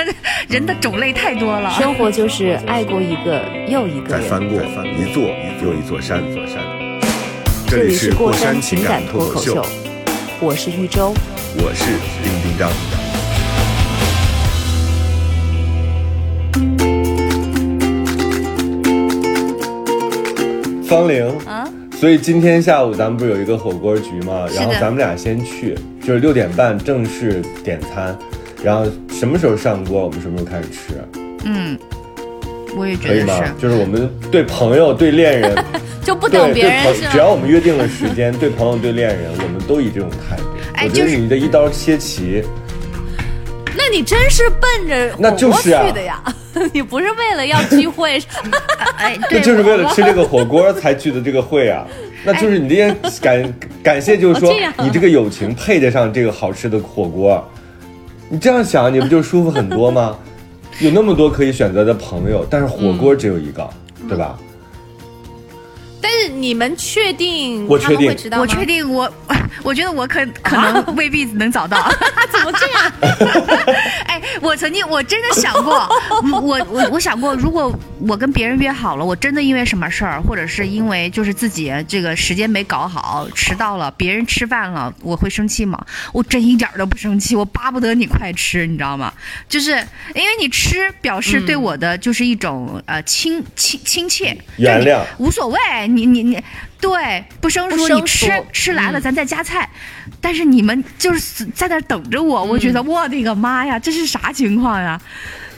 [0.48, 1.70] 人的种类太多了。
[1.78, 4.22] 生活就是爱过一个又一个人。
[4.22, 5.22] 再翻过一座
[5.62, 6.58] 又一座山，座山。
[7.66, 9.66] 这里是是过山情情感感脱口秀秀，，
[10.40, 11.14] 我是玉州。
[11.56, 11.84] 我是
[12.22, 12.70] 丁丁张。
[20.86, 21.63] 方玲，啊，
[21.98, 24.46] 所以今天下午咱们不是有一个火锅局吗？
[24.54, 28.16] 然后咱们俩先去，就是六点半正式点餐，
[28.62, 30.94] 然后什么时候上锅，我们什么时候开始吃，
[31.44, 31.78] 嗯，
[32.76, 33.52] 我也可以吗觉得是。？
[33.58, 35.56] 就是我们对朋友、对恋人，
[36.04, 40.42] 就不对等别人是只要我们约定了时间，对朋友、对恋人，我们都以这种态度。
[40.82, 42.42] 我觉得你这一刀切齐，
[43.76, 46.22] 那你真是奔着那火锅就是啊去的呀？
[46.72, 48.22] 你不是为了要聚会？
[48.98, 51.86] 哎，那对，就是为了吃这个火锅才聚的这个会啊。
[52.24, 57.42] 那就是你这些感感谢，就是说哦这你这个友情配得上这个好吃的火锅。
[58.30, 60.16] 你这样想，你不就舒服很多吗？
[60.80, 63.68] 有那么多可以选择的朋友，但是火锅只有一个，
[64.08, 64.38] 对吧？
[66.04, 68.42] 但是是你们确定他们我确定会迟到吗？
[68.42, 69.10] 我确定我，
[69.64, 71.78] 我觉得我可可能未必能找到。
[72.30, 72.92] 怎么这样？
[74.06, 74.13] 哎，
[74.44, 75.88] 我曾经我真的想过，
[76.22, 77.74] 嗯 我我我想过，如果
[78.06, 85.82] 我跟别人约好了，我真的因为什么事儿，或者是因为就是自己这个时间没搞好，迟到了，别人吃饭了，我会生气吗？
[86.12, 89.12] 我真一点儿都不生气，我巴不得你快吃，你知道吗？
[89.48, 89.70] 就是
[90.14, 96.42] 因为你吃表示对我的就是一种、呃亲亲亲切，原谅无所谓，你你你。
[96.84, 99.66] 对，不生疏，你吃吃来了，嗯咱再加菜。
[100.20, 105.00] 但是你们就是在那等着我，我觉嗯得我的个妈呀，这是啥情况呀？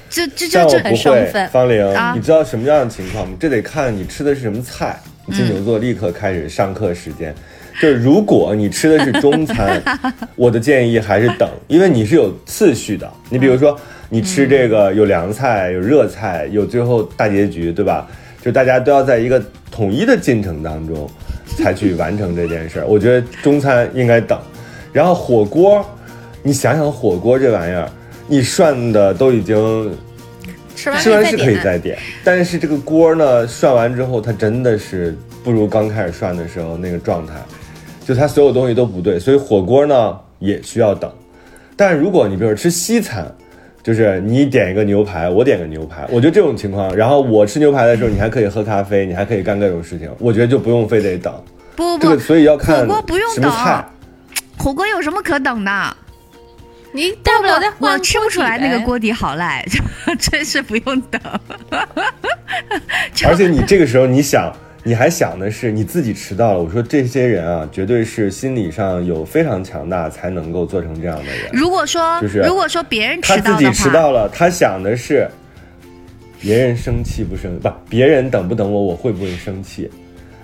[0.09, 3.37] 这这这这不会很生分，方玲啊，你知道什么样的情况吗？
[3.41, 4.97] 这得看你吃的是什么菜。
[5.33, 7.35] 金牛座立刻开始上课时间，
[7.83, 9.83] 就是如果你吃的是中餐，
[10.37, 13.13] 我的建议还是等，因为你是有次序的。
[13.29, 13.77] 你比如说，
[14.09, 18.07] 你吃这个有凉菜、有热菜、有最后大结局，对吧？
[18.47, 21.11] 就大家都要在一个统一的进程当中，
[21.59, 22.87] 才去完成这件事儿。
[22.87, 24.39] 我觉得中餐应该等，
[24.93, 25.85] 然后火锅，
[26.45, 27.91] 你想想火锅这玩意儿，
[28.29, 29.91] 你涮的都已经
[30.77, 31.59] 吃完吃完是可以。
[31.59, 37.35] 再点，但是这个锅呢，涮完之后，它真的是不如刚开始涮的时候那个状态，
[38.07, 41.11] 就它所有东西都不对，所以火锅呢也需要等。
[41.75, 43.27] 但是如果你比如说吃西餐，
[43.87, 51.33] 就是你点一个牛排，我点个牛排，我觉得这种情况，然后我吃牛排的时候，你还可以喝咖啡，你还可以干各种事情，我觉得就不用非得等。
[51.77, 53.87] 不不不，这个所以要看火锅不用什么等菜。
[54.59, 55.97] 火锅有什么可等的？
[56.91, 59.65] 你大不了再换我吃不出来那个锅底好赖，
[60.19, 61.21] 真是不用等。
[63.25, 64.53] 而且你这个时候，你想，
[64.87, 66.63] 你还想的是你自己迟到了。
[66.63, 71.51] 我说这些人啊，绝对是心理上有非常强大，才能够做成这样的人。
[71.53, 75.29] 如果说就是如果说别人他自己迟到了，他想的是
[76.41, 79.91] 别人生气不生不，别人等不等我，我会不会生气？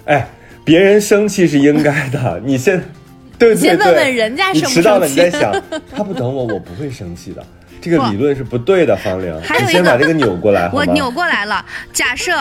[0.06, 0.26] 哎，
[0.64, 2.82] 别人生气是应该的，你先
[3.38, 5.54] 对对对，先问问人家生不你迟到了，你在想
[5.94, 7.46] 他不等我，我不会生气的。
[7.80, 10.68] 这个理论是不对的，方玲，还有一个你先把这个扭过来？
[10.72, 11.64] 我扭过来了。
[11.92, 12.32] 假设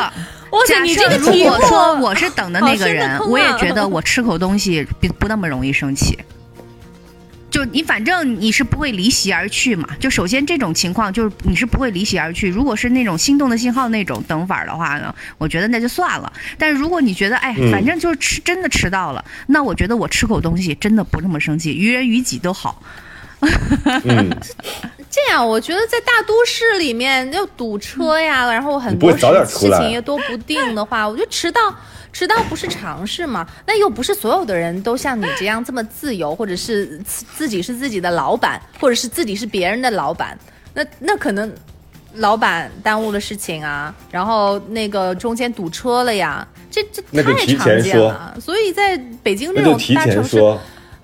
[0.52, 6.18] 哇塞假你这个设如果题目说我是等的那个人，我也觉得 我吃口东西不不那么容易生气。
[7.50, 9.90] 就你反正你是不会离席而去嘛。
[10.00, 12.50] 就首先这种情况就是你是不会离席而去。
[12.50, 16.32] 如果是那种心动的信号那种等法的话呢，我觉得那就算了。
[16.58, 22.82] 但是如果你觉得哎，嗯反正就是吃真的迟到了，那我觉得我吃口东西真的不那么生气，于人于己都好。
[24.06, 24.30] 嗯，
[25.12, 31.62] 这样，我觉得在大都市里面又堵车呀，然后很多事情也都不定的话， 我觉得迟到。
[32.14, 33.48] 迟到不是常事嘛？
[33.66, 40.38] 那又不是所有的人都像你这样这么自由，或者是自自己是自己的老板，或者是自己是别人的老板。
[40.74, 41.50] 那那可能
[42.16, 48.36] 老板耽误了事情啊，然后那个中间堵车了呀，这这太常见了。
[48.42, 50.38] 所以在北京这种大城市。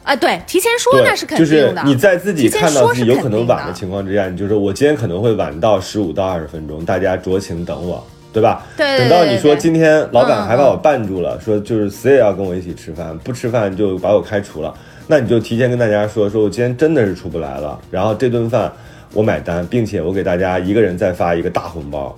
[0.07, 1.83] 啊，对，提前说对，那是肯定的就是。
[1.85, 8.65] 你在自己看到是自己有可能晚的情况之下，你就说我今天可能会晚到十五到二十分钟，大家酌情等我，对吧？
[8.77, 14.73] 对对等到你说今天老板嗯还把我绊住了，说就是死也要跟我一起吃饭，不吃饭就把我开除了，
[15.07, 18.71] 那你就提前跟大家说，说我今天真的是出不来了，然后这顿饭
[19.11, 22.15] 我买单，并且我给大家一个人再发一个大红包，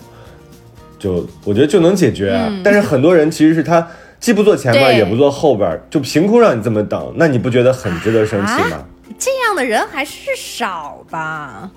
[1.00, 2.40] 就我觉得就能解决。
[2.64, 3.88] 但是很多人其实是他
[4.20, 8.84] 既不坐前边儿也不坐后边儿，就凭空让你这么等，那你不觉得很值得生气吗？
[9.18, 11.70] 这样的人还是少吧？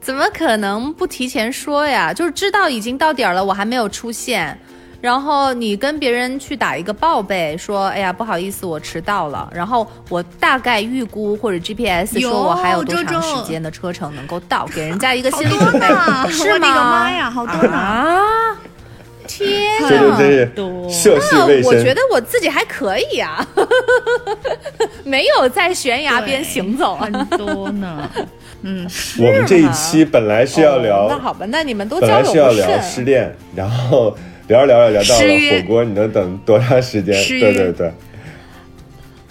[0.00, 2.12] 怎么可能不提前说呀？
[2.12, 4.58] 就是知道已经到点儿了，我还没有出现，
[5.00, 9.48] 然后你跟别人去打一个报备，说哎呀不好意思，我迟到了。
[9.54, 15.86] 然后我大概预估或者 GPS 说我还有多周周长时间的车程能够到，给人家一个心理准备
[16.28, 16.90] 是我的个吗？
[16.90, 17.76] 妈呀，好多呢！
[17.76, 18.56] 啊！
[19.38, 20.18] 天这就啊！
[20.18, 20.52] 真是
[20.90, 21.62] 涉世那。
[21.64, 23.46] 我觉得我自己还可以呀、
[25.04, 27.08] 没有在悬崖边行走啊。
[27.10, 28.10] 很多呢。
[28.64, 33.00] 嗯，我们这一期本来是要聊，那好吧，那你们都本交友不来是要聊失。
[33.02, 34.16] 恋，然后
[34.46, 37.12] 聊着聊着聊到了火锅，你能等多长时间？
[37.40, 37.92] 对对对，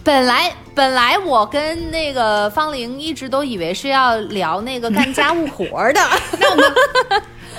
[0.04, 6.02] 本来本来我跟那个方玲一直都以为是要聊那个干家务活的，
[6.38, 6.66] 那我们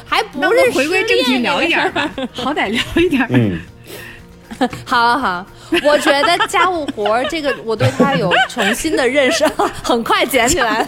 [0.05, 3.29] 还不是回归正题聊一点儿吧， 好歹聊一点儿。
[3.31, 3.59] 嗯，
[4.85, 5.47] 好好好，
[5.83, 9.47] 我觉得家务活儿这个，我对它有重新的认识，
[9.83, 10.87] 很快捡起来，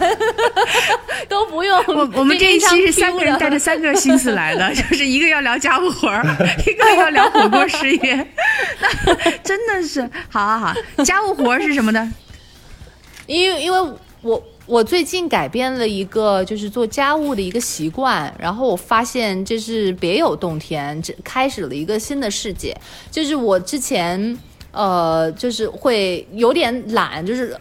[1.27, 1.83] 都不用。
[1.87, 6.23] 我我们这一期是三个人带着三个心思来的，就是一个要聊家务活儿，
[6.65, 8.27] 一个要聊火锅事业，
[9.05, 11.03] 那真的是好好好。
[11.03, 12.11] 家务活儿是什么呢？
[13.27, 22.75] 因为因为我我最近改变了一个就是做家务的一个习惯，然后我发现这是别有洞天，这开始了一个新的世界。
[23.11, 24.37] 就是我之前
[24.71, 27.55] 呃，就是会有点懒，就是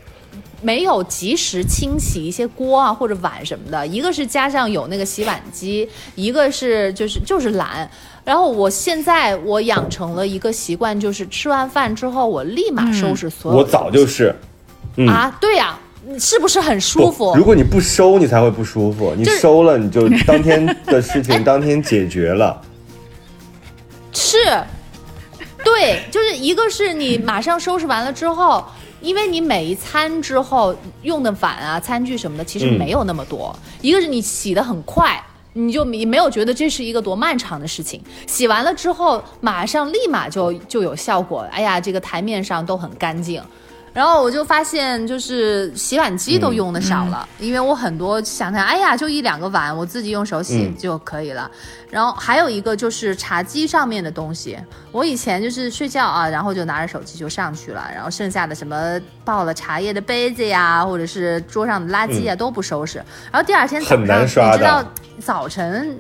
[0.63, 3.87] 没有及时清洗一些锅啊或者碗什么的。
[3.87, 7.89] 一个是加上有那个洗碗机，一个是就是 就是懒。
[8.25, 14.35] 然后我现在我养成了一个习惯，就是吃完饭之后我立马收拾所有的我早就是，
[14.97, 15.79] 嗯啊，对呀、
[16.19, 17.35] 是不是很舒服？
[17.37, 19.15] 如果你不收，你才会不舒服。
[19.17, 22.61] 你收了，你就当天的事情 当天解决了。
[24.13, 24.39] 是，
[25.65, 28.65] 对，就是一个是你马上收拾完了之后，
[29.01, 33.55] 因为你每一餐之后用的碗啊、餐具什么的，其实嗯没有那么多。
[33.81, 35.23] 一个是你洗的很快。
[35.57, 43.41] 你就你没有觉得这是一个多漫长的事情，洗完了之后马上立马就就有效果，哎呀，这个台面上都很干净，
[43.95, 51.49] 然后我就发现，就是洗碗机都用的少了，因为我很多想想，哎呀，就一两个碗，我自己用手洗嗯就可以了。
[51.89, 54.59] 然后还有一个就是茶几上面的东西，
[54.91, 62.99] 我以前就是睡觉啊，然后就拿着手机就上去了，然后剩下的什么泡了茶叶的杯子呀，或者是桌上的垃圾啊、都不收拾。
[63.31, 64.85] 然后第二天早上，难刷的你知道
[65.21, 65.97] 早晨。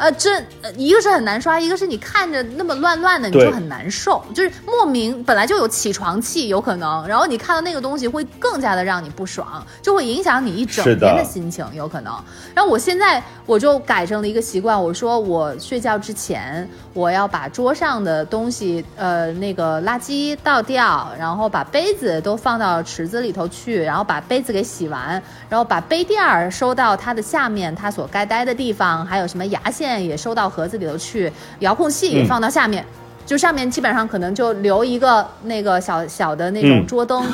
[0.00, 12.14] 呃，这呃一个是很难刷，一个是你看着那么乱乱的，你就很难受，就是莫名本来就有起床气，有可能，然后你看到那个东西会更加的让你不爽，就会影响你一整天的心情，有可能。
[12.54, 32.84] 然后我现在我就改成了一个习惯，我说我睡觉之前我要把桌上的东西，呃，那个垃圾倒掉，然后把杯子都放到池子里头去，然后把杯子给洗完，然后把杯垫儿收到它的下面，它所该待的地方，还有什么牙线也收到盒子里头去，遥控器也放到下面，
[33.24, 37.24] 就上面基本上可能就留一个那个小小的那种嗯桌灯，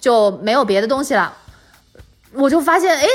[0.00, 1.32] 就没有别的东西了。
[2.32, 3.06] 我就发现，哎，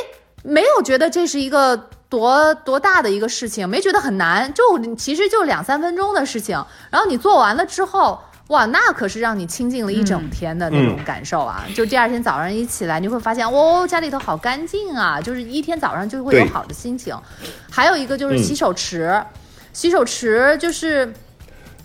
[0.44, 1.76] 没有觉得这是一个
[2.08, 4.64] 多多大的一个事情，没觉得很难，就
[4.96, 6.64] 其实就两三分钟的事情。
[6.92, 11.66] 然后你做完了之后，哇，那可是让你清静了一整天的那种感受啊！
[11.76, 17.16] 就第二天早上一起来，你会发现，哦，家里头好干净啊，就是一天早上就会有好的心情。
[17.70, 19.22] 还有一个就是嗯洗手池，
[19.74, 21.12] 洗手池就是。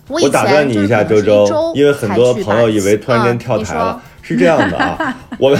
[0.09, 5.17] 我打断你一下，周周，因为很多朋友以为突然间跳台了，是这样的啊。
[5.39, 5.57] 我们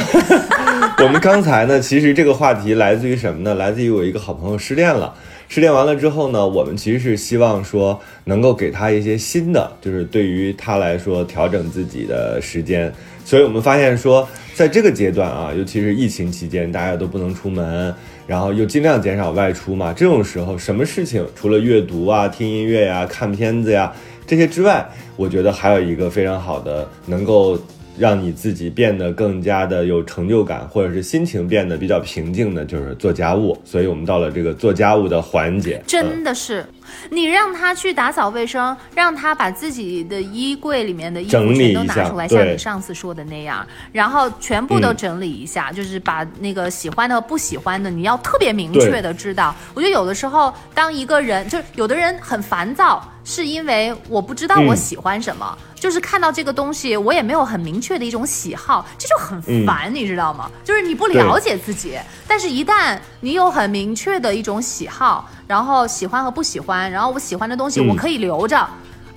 [1.01, 3.56] 我们刚才呢，其实这个话题来自于什么呢？
[3.56, 5.14] 来自于我一个好朋友失恋了。
[5.54, 12.91] 失恋完了之后呢，我们其实是希望说能够给他一些新的，就是对于他来说调整自己的时间。
[13.24, 17.93] 所以我们发现说，在这个阶段啊，尤其是疫情期间，大家都不能出门，
[18.26, 19.93] 然后又尽量减少外出嘛。
[19.93, 23.93] 这种时候，什么事情除了阅读啊、听音乐呀、看片子呀
[24.26, 24.84] 这些之外，
[25.16, 27.60] 我觉得还有一个非常好的能够
[27.98, 33.58] 让你自己变得更加的有成就感，或者是心情变得比较平静的，就是做家务。
[33.64, 36.66] 所以我们到了这个做家务的环节，真的是，
[37.10, 49.54] 你让他去打扫卫生，让他把自己的衣柜里面的衣服全都拿出来，像你上次说的那样，然后全部都嗯整理一下，就是把那个喜欢的和不喜欢的，你要特别明确的知道。
[49.74, 60.50] 我觉得有的时候，当一个人就是有的人很烦躁，是因为我不知道我嗯喜欢什么，就是看到这个东西，我也没有很明确的一种喜好，这就很嗯烦，你知道吗？
[60.64, 68.68] 就是你不了解自己，但是一旦你有很明确的一种喜好，然后喜欢和不喜欢，然后我喜欢的东西嗯我可以留着，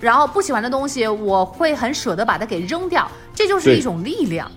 [0.00, 4.50] 然后不喜欢的东西我会很舍得把它给扔掉，这就是一种力量。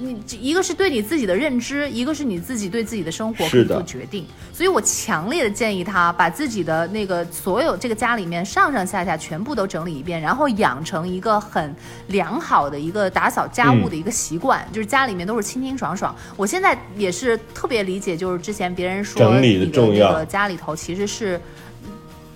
[0.00, 11.74] 你一个是对你自己的认知，一个是你自己对自己的生活可以做决定，所以我强烈的建议他把自己的那个所有这个家里面上上下下全部都整理一遍，然后养成一个很
[12.06, 16.14] 良好的一个打扫家务的一个习惯，就是家里面都是清清爽爽。
[16.36, 21.40] 我现在也是特别理解，就是之前别人说整理的重要家里头其实是。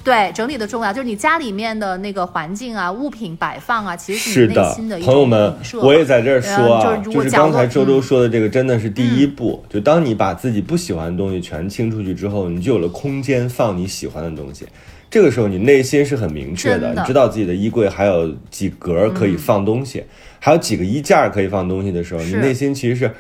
[0.05, 9.65] 对整理的重要，就是你家里面的那个环境啊、物品摆放啊，其实是你内心的一种朋友们，我也在这儿说啊，呃就是刚才周周嗯说的这个，真的是第一步。
[9.69, 14.67] 就当你把自己不喜欢的东西全清出去之后，你就有了空间放你喜欢的东西。
[15.09, 20.03] 这个时候，你内心是很明确的，的你知道自己的衣柜还有几格可以放东西，
[20.41, 23.13] 还有几个衣架可以放东西的时候，你内心其实是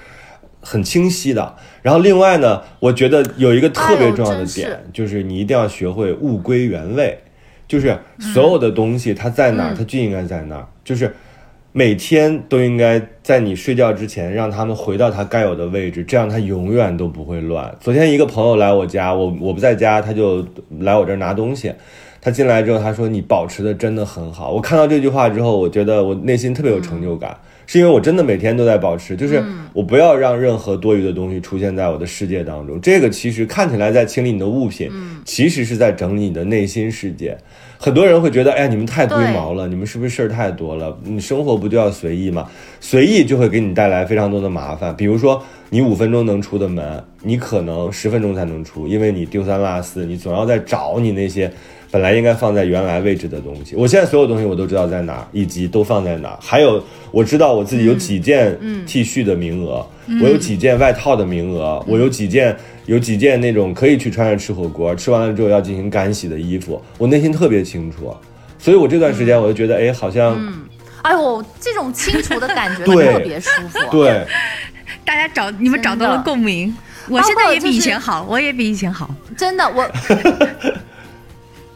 [0.61, 1.55] 很清晰的。
[1.83, 7.19] 然后另外呢，我觉得有一个特别重要的哎是点，就是你一定要学会物归原位。
[7.69, 10.67] 就是所有的东西它在哪儿，嗯它就应该在那儿。
[10.85, 11.15] 就是
[11.73, 17.75] 每天都应该在你睡觉之前让他们回到它该有的位置，这样它永远都不会乱。
[17.81, 20.47] 昨天一个朋友来我家，我我不在家，他就
[20.81, 21.73] 来我这儿拿东西。
[22.21, 24.53] 他进来之后，他说你保持的真的很好。
[24.53, 27.35] 我看到这句话之后，我觉得我内心特别有成就感，
[27.73, 29.43] 是因为我真的每天都在保持，就是
[29.73, 32.79] 我不要让任何多余的东西出现在我的世界当中。
[32.83, 34.91] 这个其实看起来在清理你的物品，
[35.25, 37.35] 其实是在整理你的内心世界。
[37.79, 40.95] 很多人会觉得，哎呀，你们太龟毛了，你们是不是事儿太多了？
[41.03, 42.47] 你生活不就要随意吗？
[42.83, 44.95] 随意就会给你带来非常多的麻烦。
[44.97, 51.51] 比如说，你五分钟能出的门，你可能十分钟才能出，因为你丢三落四，你总要在找你那些
[51.93, 53.77] 本来应该放在原来位置的东西。
[53.77, 56.39] 我现在所有东西我都知道在哪儿，以及都放在哪儿。
[56.41, 59.87] 还有，我知道我自己有几件 T 恤的名额，
[60.21, 62.55] 我有几件外套的名额，我有几件。
[62.87, 68.13] 有几件那种可以去穿上吃火锅，吃完了之后要进行干洗的衣服，我内心特别清楚，
[68.59, 70.37] 所以我这段时间我就觉得，哎，好像，
[71.03, 73.79] 哎呦，这种清除的感觉 特别舒服。
[73.91, 74.27] 对，
[75.05, 76.75] 大家找你们找到了共鸣，
[77.09, 79.83] 我现在也比以前好，我也比以前好，真的我。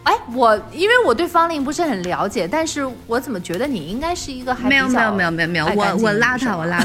[0.04, 6.84] 哎，我因为我对方令不是很了解，但是我怎么觉得你应该是一个还没有没有没有没有没有，我我邋遢我邋遢，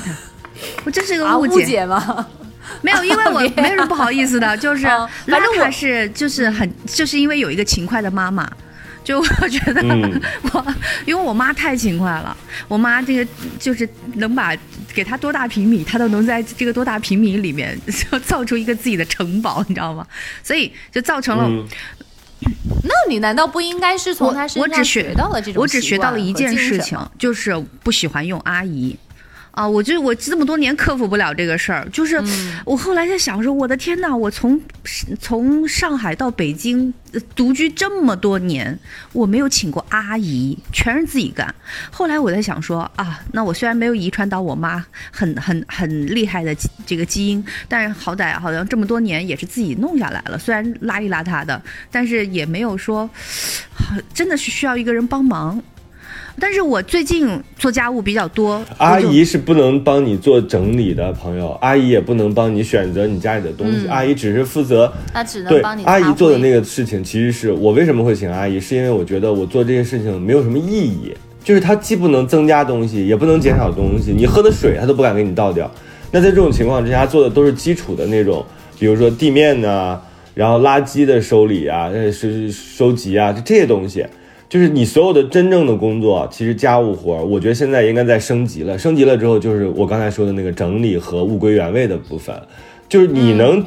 [0.83, 1.85] 我这是一个误解。
[1.85, 2.25] 吗？
[2.81, 5.09] 没有，因为我没什么不好意思的，就是邋
[5.55, 8.49] 遢是就是很就是因为有一个勤快的妈妈，
[9.03, 9.81] 就我觉得
[10.53, 10.75] 我
[11.05, 12.35] 因为我妈太勤快了，
[12.67, 14.55] 我妈这个就是能把
[14.93, 17.79] 给她多大平米，她都能在这个多大平米里面
[18.25, 20.05] 造出一个自己的城堡，你知道吗？
[20.43, 21.49] 所以就造成了。
[22.83, 25.61] 那你难道不应该是从她身上学到了这种？
[25.61, 28.97] 我只学到了一件事情，就是不喜欢用阿姨。
[29.51, 32.21] 啊，我就我这么多年克服不了这个事儿，就是
[32.65, 34.59] 我后来在想说，我的天呐，我从
[35.19, 36.93] 从上海到北京
[37.35, 38.77] 独居这么多年，
[39.11, 41.53] 我没有请过阿姨，全是自己干。
[41.91, 53.09] 后来我在想说啊，那我虽然没有遗传到我妈很很很厉害的这个基因，但是好歹好像这么多年也是自己弄下来了，虽然邋里邋遢的，但是也没有说
[54.13, 55.61] 真的是需要一个人帮忙。
[56.39, 57.27] 但是我最近
[57.57, 65.83] 做家务比较多，阿姨是不能帮你做整理的，朋友，阿姨也不能帮你选择你家里的东西，阿姨只是负责，那只能帮你。
[65.83, 71.13] 阿姨做的那个事情，其实是我为什么会请阿姨，是因为我觉得我做这些事情没有什么意义，
[71.43, 75.69] 就是她既不能增加东西，也不能减少东西，你喝的水她都不敢给你倒掉。
[76.11, 78.43] 那在这种情况之下，做的都是基础的那种，
[78.79, 79.99] 比如说地面呢，
[80.33, 84.05] 然后垃圾的收理啊，收收集啊，就这些东西。
[84.51, 88.77] 就是你所有的真正的工作，其实家务活，我觉得现在应该在升级了。
[88.77, 92.35] 升级了之后，就是我刚才说的那个整理和物归原位的部分，
[92.89, 93.63] 就是你能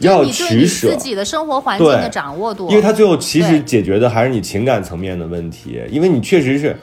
[0.00, 6.76] 要取舍自己的生活环境的掌握度，因为它最后其实解决的还是你情感层面的问题，因为你确实是，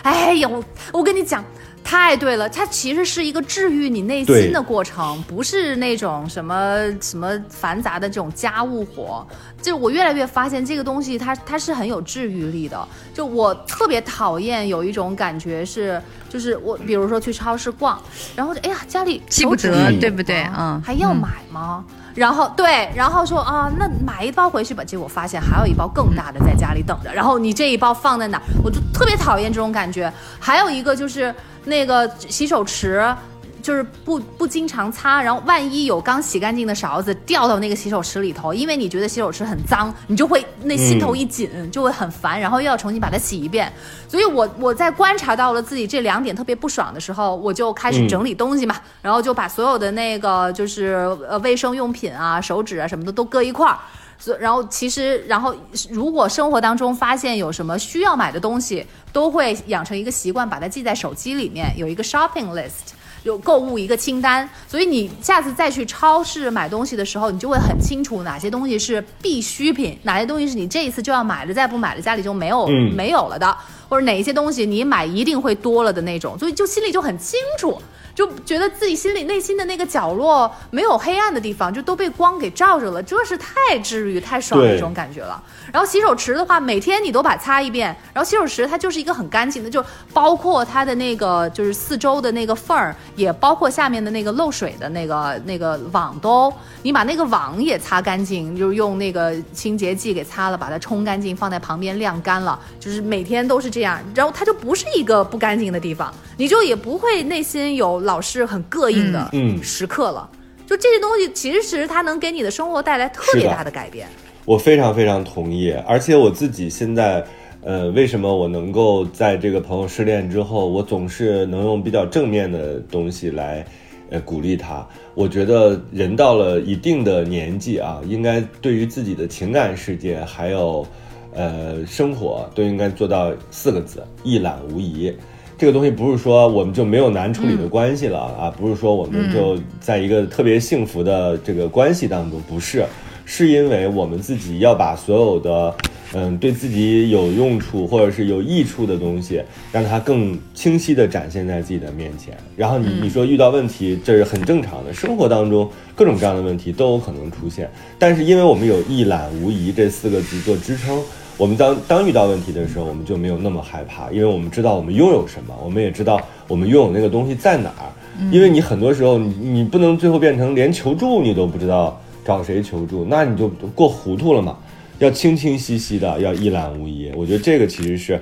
[0.00, 1.44] 哎呦，我跟你讲。
[1.82, 9.26] 太对了，它其实是一个治愈你内心的过程，不是那种什么什么繁杂的这种家务活。
[9.60, 12.88] 就我越来越发现这个东西，它它是很有治愈力的。
[13.12, 18.00] 就我特别讨厌有一种感觉是，就是我比如说去超市逛，
[18.36, 20.48] 然后哎呀家里记不得，对不对？
[20.56, 21.84] 嗯，还要买吗？
[22.14, 24.84] 然后对，然后说啊，那买一包回去吧。
[24.84, 27.12] 结果发现还有一包更大的在家里等着。
[27.12, 28.40] 然后你这一包放在哪？
[28.62, 30.12] 我就特别讨厌这种感觉。
[30.38, 31.34] 还有一个就是
[31.64, 33.14] 那个洗手池。
[33.60, 43.72] 就是不不经常擦，然后万一有刚洗干净的勺子掉到那个洗手池里头，因为你觉得洗手池很脏，你就会那心头一紧，就会很烦，然后又要重新把它洗一遍。
[44.08, 53.78] 所以我我在观察到了自己这两点特别不爽的时候，我就开始整理东西嘛，然后就把所有的那个就是呃卫生用品啊、手纸啊什么的都搁一块儿。
[54.18, 55.54] 所然后其实然后
[55.90, 62.92] 如果生活当中发现有什么需要买的东西，都会养成一个习惯，把它记在手机里面，有一个 shopping list。
[63.22, 72.66] 有购物一个清单，所以你下次再去超市买东西的时候，你就会很清楚哪些东西是必需品，哪些东西是你这一次就要买的，再不买了家里就没有
[72.96, 73.56] 没有了的，
[73.88, 77.80] 或者哪一些东西你买一定会多了的那种，所以就心里就很清楚。
[78.20, 85.42] 就觉得自己心里内心的那个角落没有黑暗的地方，就都被光给照着了，这是太治愈、太爽的一种感觉了。
[85.72, 96.52] 然后洗手池的话，每天你都把它擦一遍，然后洗手池它就是一个很干净的，就包括它的那个就是四周的那个缝儿，也包括下面的那个漏水的那个那个网都，
[96.82, 108.09] 你把那个网也擦干净，就是用那个清洁剂给擦了，把它冲干净，放在旁边晾干了，就是每天都是这样，然后它就不是一个不干净的地方，你就也不会内心有。
[108.10, 109.30] 老是很膈应的
[109.62, 110.28] 时刻了，
[110.66, 114.08] 就这些东西，其实它能给你的生活带来特别大的改变。
[114.44, 117.24] 我非常非常同意，而且我自己现在，
[117.62, 123.64] 呃，为什么我能够在这个朋友失恋之后，我总是能用比较正面的东西来，
[124.10, 124.84] 呃，鼓励他。
[125.14, 130.84] 我觉得人到了一定的年纪啊，应该对于自己的情感世界还有。
[131.32, 135.16] 呃，生活都应该做到四个字：一览无遗。
[135.60, 142.82] 这个东西不是说我们就没有难处理的关系了啊，不是说我们就在一个特别幸福的这个关系当中，不是，
[143.26, 145.74] 是因为我们自己要把所有的。
[146.12, 149.40] 嗯，对自己有用处或者是有益处的东西，
[149.70, 152.36] 让它更清晰地展现在自己的面前。
[152.56, 157.70] 然后你你说遇到问题，这是很正常的，生活当中各种各样的问题都有可能出现。
[157.96, 161.00] 但是因为我们有一览无遗这四个字做支撑，
[161.40, 167.88] 我们当当遇到问题的时候，我们就没有那么害怕，因为我们知道我们拥有什么，我们也知道我们拥有那个东西在哪儿。
[168.30, 174.58] 因为你很多时候你你不能最后变成连求助你都不知道找谁求助，那你就过糊涂了嘛。
[174.98, 177.10] 要清清晰晰的，要一览无遗。
[177.16, 178.20] 我觉得这个其实是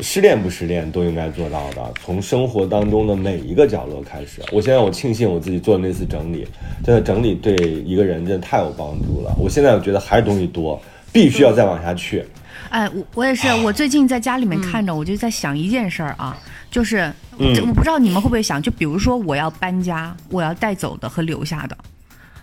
[0.00, 1.94] 失恋不失恋都应该做到的。
[2.02, 4.42] 从生活当中的每一个角落开始。
[4.50, 6.44] 我现在我庆幸我自己做的那次整理，
[6.84, 9.32] 真的整理对一个人真的太有帮助了。
[9.38, 12.24] 我现在我觉得还是东西多，必须要再往下去。
[12.70, 16.36] 哎，我我也是，我最近在家里面看着，我就在想一件事儿啊，
[16.70, 21.76] 就是我不知道你们会不会想，就比如说我要搬家，我要带走的和留下的。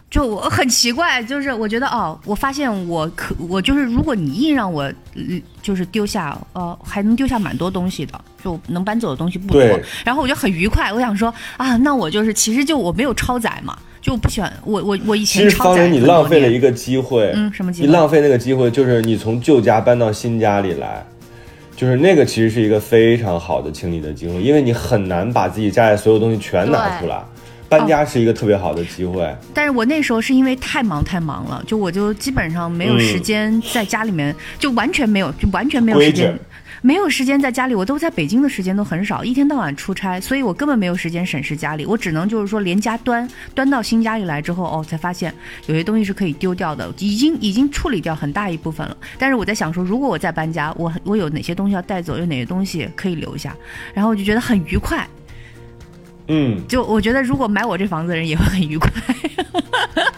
[0.09, 4.91] 就我很奇怪，就是我觉得哦，我发现我可我就是，如果你硬让我，
[5.63, 9.79] 就是丢下，呃，还能丢下蛮多东西的，就能搬走的东西不多。
[10.05, 15.49] 然后我就很愉快，我想说啊，那我就是其实就我没有超载嘛，就不喜欢我我我以前。
[15.49, 17.87] 其实你浪费了一个机会，嗯，什么机会？
[17.87, 21.03] 你浪费那个机会，就是你从旧家搬到新家里来，
[21.75, 27.23] 就是那个其实是一个非常好的清理的机会，因为你很难把自己家里所有东西全拿出来。
[27.69, 36.37] 搬家是一个特别好的机会，但是我那时候是因为太忙太忙了，就我就基本上没有时间在家里面，就完全没有，就完全没有时间，
[36.83, 37.73] 没有时间在家里。
[37.73, 41.85] 我都在北京的时间都很少，一天到晚出差，所以我根本没有时间审视家里。
[41.85, 45.33] 我只能就是说连家端端到新家里来之后，哦，才发现
[45.67, 48.97] 有些东西是可以丢掉的，已经已经处理掉很大一部分了。
[49.17, 53.55] 但是我在想说，如果我再搬家，我我有哪些东西要带走，有哪些东西可以留下，
[53.93, 55.07] 然后我就觉得很愉快。
[56.27, 58.91] 嗯，就我觉得，如果买我这房子的人也会很愉快。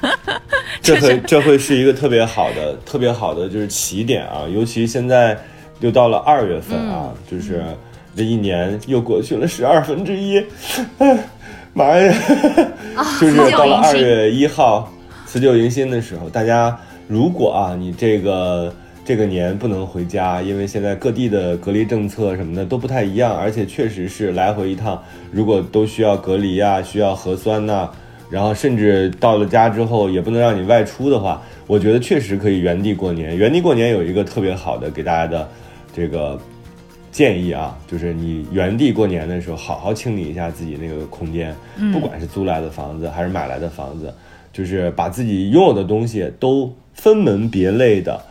[0.81, 4.45] 这会这会是一个特别好的、特别好的就是起点啊！
[4.47, 5.35] 尤其现在
[5.79, 7.63] 又到了二月份啊，就是
[8.15, 10.43] 这一年又过去了十二分之一，
[11.73, 12.13] 妈呀！
[13.19, 14.91] 就是到了二月一号
[15.25, 18.73] 辞旧迎新的时候，大家如果啊，你这个。
[19.07, 24.99] 这个年不能回家，因为现在各地的隔离政策什么的都不太一样，而且确实是来回一趟，
[25.31, 27.87] 如果都需要隔离啊，需要核酸呐，
[28.31, 33.37] 然后甚至到了家之后也不能让你外出的话，我觉得确实可以原地过年。
[33.37, 35.47] 原地过年有一个特别好的给大家的
[35.95, 36.37] 这个
[37.11, 41.55] 建议啊，就是你原地过年的时候，好好清理一下自己那个空间，
[41.93, 44.13] 不管是租来的房子还是买来的房子，
[44.51, 48.21] 就是把自己拥有的东西都分门别类的。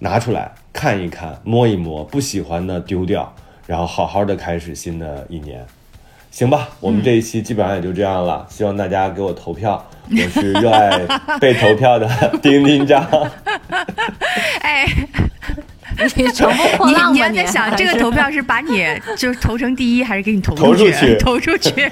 [0.00, 3.34] 拿出来看一看，摸一摸，不喜欢的丢掉，
[3.66, 5.66] 然后好好的开始新的一年，
[6.30, 6.68] 行吧？
[6.78, 11.04] 我们这一期基本上也就这样了，希望大家给我投票，我是热爱
[11.40, 12.08] 被投票的
[12.40, 13.04] 丁丁张。
[14.62, 14.86] 哎，
[16.14, 18.86] 你乘风破浪你你在想这个投票是把你
[19.16, 21.16] 就是投成第一，还是给你投投出去？
[21.18, 21.90] 投出去。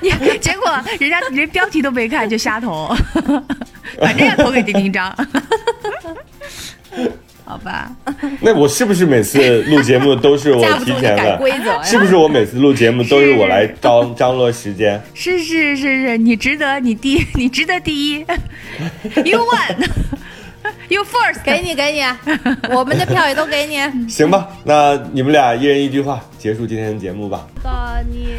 [0.00, 0.70] 你结果
[1.00, 2.94] 人家连标题都没看就瞎投。
[4.00, 5.12] 反正要投给丁丁章，
[7.44, 7.90] 好吧？
[8.40, 11.40] 那我是不是每次录节目都是我 提前的？
[11.82, 15.00] 是不是我每次录节目都是我来张张罗时间？
[15.14, 18.24] 是是是是，你值得，你第你值得第一
[19.24, 19.40] ，You
[20.64, 22.02] won，You first，给你给你，
[22.74, 23.78] 我们的票也都给你。
[24.08, 27.46] 行吧，那你们俩一人一句话结束今天的节目吧。
[28.10, 28.36] 你。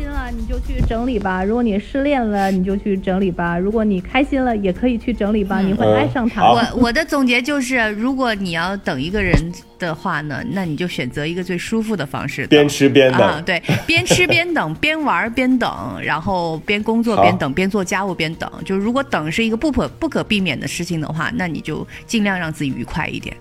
[0.00, 5.60] 心了，你就去整理吧；如果你失恋了，你就去整理吧；如果你开心了，也可以去整理吧。
[5.60, 6.42] 你会爱上他。
[6.42, 9.34] 我我的总结就是，如果你要等一个人
[9.78, 13.42] 的话呢，那你就选择一个最舒服的方式，边吃边等。
[13.44, 18.50] 对，边吃边等， 边玩边等，然后边工作边等，边做家务边等。
[18.64, 23.36] 就如果等是一个不可不可避免的事情的话，那你就尽量让自己愉快一点。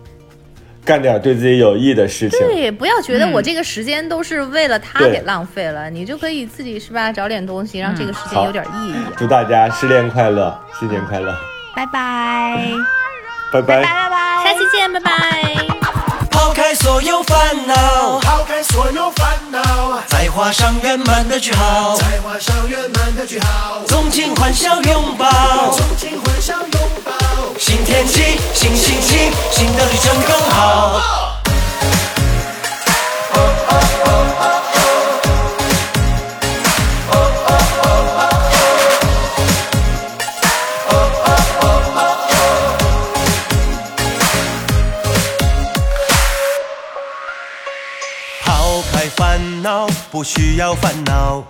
[0.90, 2.40] 干点对自己有益的事情。
[2.40, 8.96] 对，不要觉得我这个时间都是为了他给浪费了，你就可以自己是吧，找点东西让这个时间有点意义。
[9.16, 11.32] 祝大家失恋快乐，新年快乐，
[11.76, 12.72] 拜拜，
[13.54, 15.12] 拜拜，拜拜，下期见，拜拜。
[16.32, 17.38] 抛开所有烦
[17.68, 19.12] 恼，抛开所有
[20.08, 23.82] 再画上圆满的句号，再画上圆满的句号。
[23.88, 25.26] 纵情欢笑拥抱，
[25.72, 27.12] 纵情欢笑拥抱。
[27.58, 31.02] 新天气，新心情，新的旅程更好。
[49.20, 51.44] 烦恼，不需要烦恼。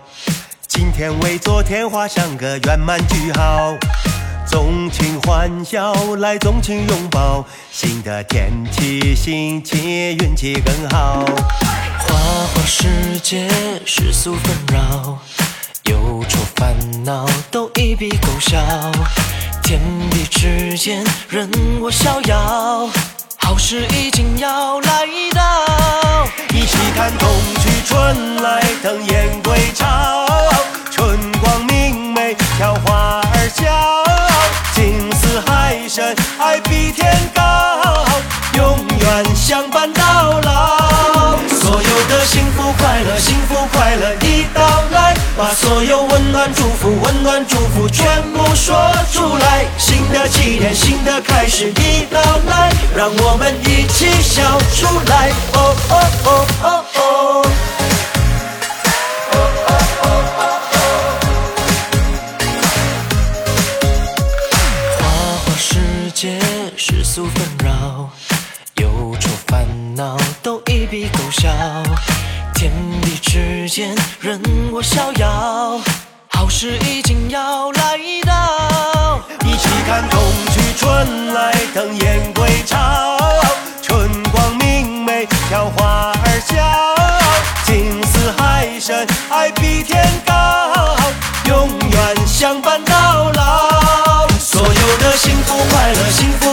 [0.67, 3.75] 今天为昨天画上个圆满句号。
[4.47, 7.45] 纵情欢笑，来纵情拥抱。
[7.71, 9.79] 新的天气，心情
[10.17, 11.23] 运气更好。
[11.99, 12.15] 花
[12.47, 13.47] 花世界，
[13.85, 15.19] 世俗纷扰，
[15.83, 18.57] 忧愁烦恼都一笔勾销。
[19.69, 21.47] 天地之间，任
[21.79, 22.89] 我逍遥。
[23.37, 25.05] 好事已经要来
[25.35, 27.29] 到，一起看冬
[27.61, 30.25] 去春来，等燕归巢。
[30.89, 34.03] 春光明媚，飘花儿笑。
[34.73, 38.07] 情似海深，爱比天高，
[38.55, 39.98] 永远相伴。
[42.29, 44.61] 幸福快乐，幸福快乐已到
[44.91, 48.75] 来，把所有温暖祝福，温暖祝福全部说
[49.11, 49.65] 出来。
[49.79, 54.43] 新的起点，新的开始已到来，让我们一起笑
[54.75, 55.31] 出来。
[55.53, 55.93] 哦哦
[56.25, 57.45] 哦哦哦。
[64.99, 65.01] 花
[65.45, 66.39] 花世界，
[66.77, 67.58] 世俗纷，
[69.99, 71.49] 恼都一笔勾销。
[72.55, 72.71] 天
[73.01, 74.41] 地之间，任
[74.71, 75.77] 我逍遥。
[76.29, 80.17] 好事已经要来到，一起看冬
[80.53, 83.17] 去春来，等燕归巢。
[83.81, 86.55] 春光明媚，飘花儿笑。
[87.65, 90.95] 情似海深，爱比天高，
[91.47, 94.29] 永远相伴到老。
[94.39, 96.48] 所有的幸福快乐，幸福，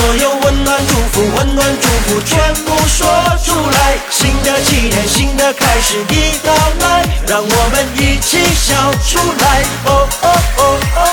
[0.00, 3.06] 所有温暖祝福，温暖祝福全部说
[3.44, 3.98] 出来。
[4.08, 9.62] 新的起点，新的开始已到来，让我们一起笑出来。
[9.84, 11.09] 哦哦哦哦。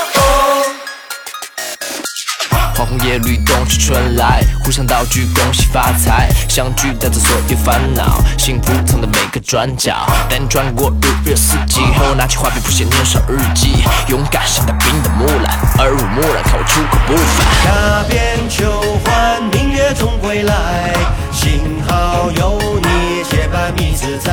[2.87, 9.93] 红叶律动起春来，互相道句恭喜发财，相聚带走所有烦恼，幸福藏在每个转角。
[10.29, 17.45] 带你穿过日月四季后，拿起画笔谱写年少日记，勇敢像带兵的木兰，耳濡目染看我出口不凡。
[17.65, 20.93] 踏遍秋欢，明月总归来。
[21.33, 24.31] 幸好有你结伴觅自在。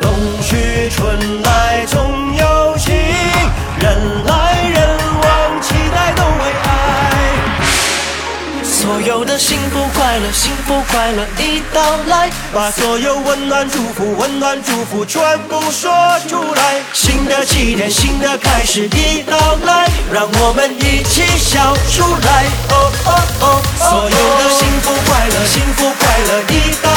[0.00, 0.12] 冬
[0.42, 2.09] 去春来总
[8.90, 15.92] 所有的幸福快乐，幸福快乐已到来，把所有温暖祝福，温暖祝福全部说
[16.28, 16.82] 出来。
[16.92, 22.44] 新的起点，新的开始已到来，让我们一起笑出来。
[22.70, 23.10] 哦哦
[23.42, 26.90] 哦，所有的幸福快乐，幸福快乐已到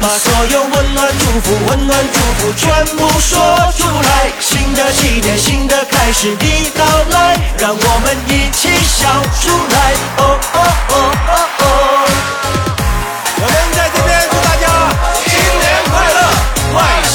[0.00, 3.38] 把所有温暖祝福，温暖祝福全部说
[3.76, 4.32] 出来。
[4.40, 9.08] 新的起点，新的开始已到来，让我们一起笑
[9.40, 9.94] 出来。
[10.18, 10.58] 哦哦
[10.88, 10.94] 哦
[11.28, 11.62] 哦哦。
[13.38, 14.64] 我们在这边祝大家
[15.24, 15.28] 新
[15.60, 16.18] 年快乐，
[16.74, 17.14] 万事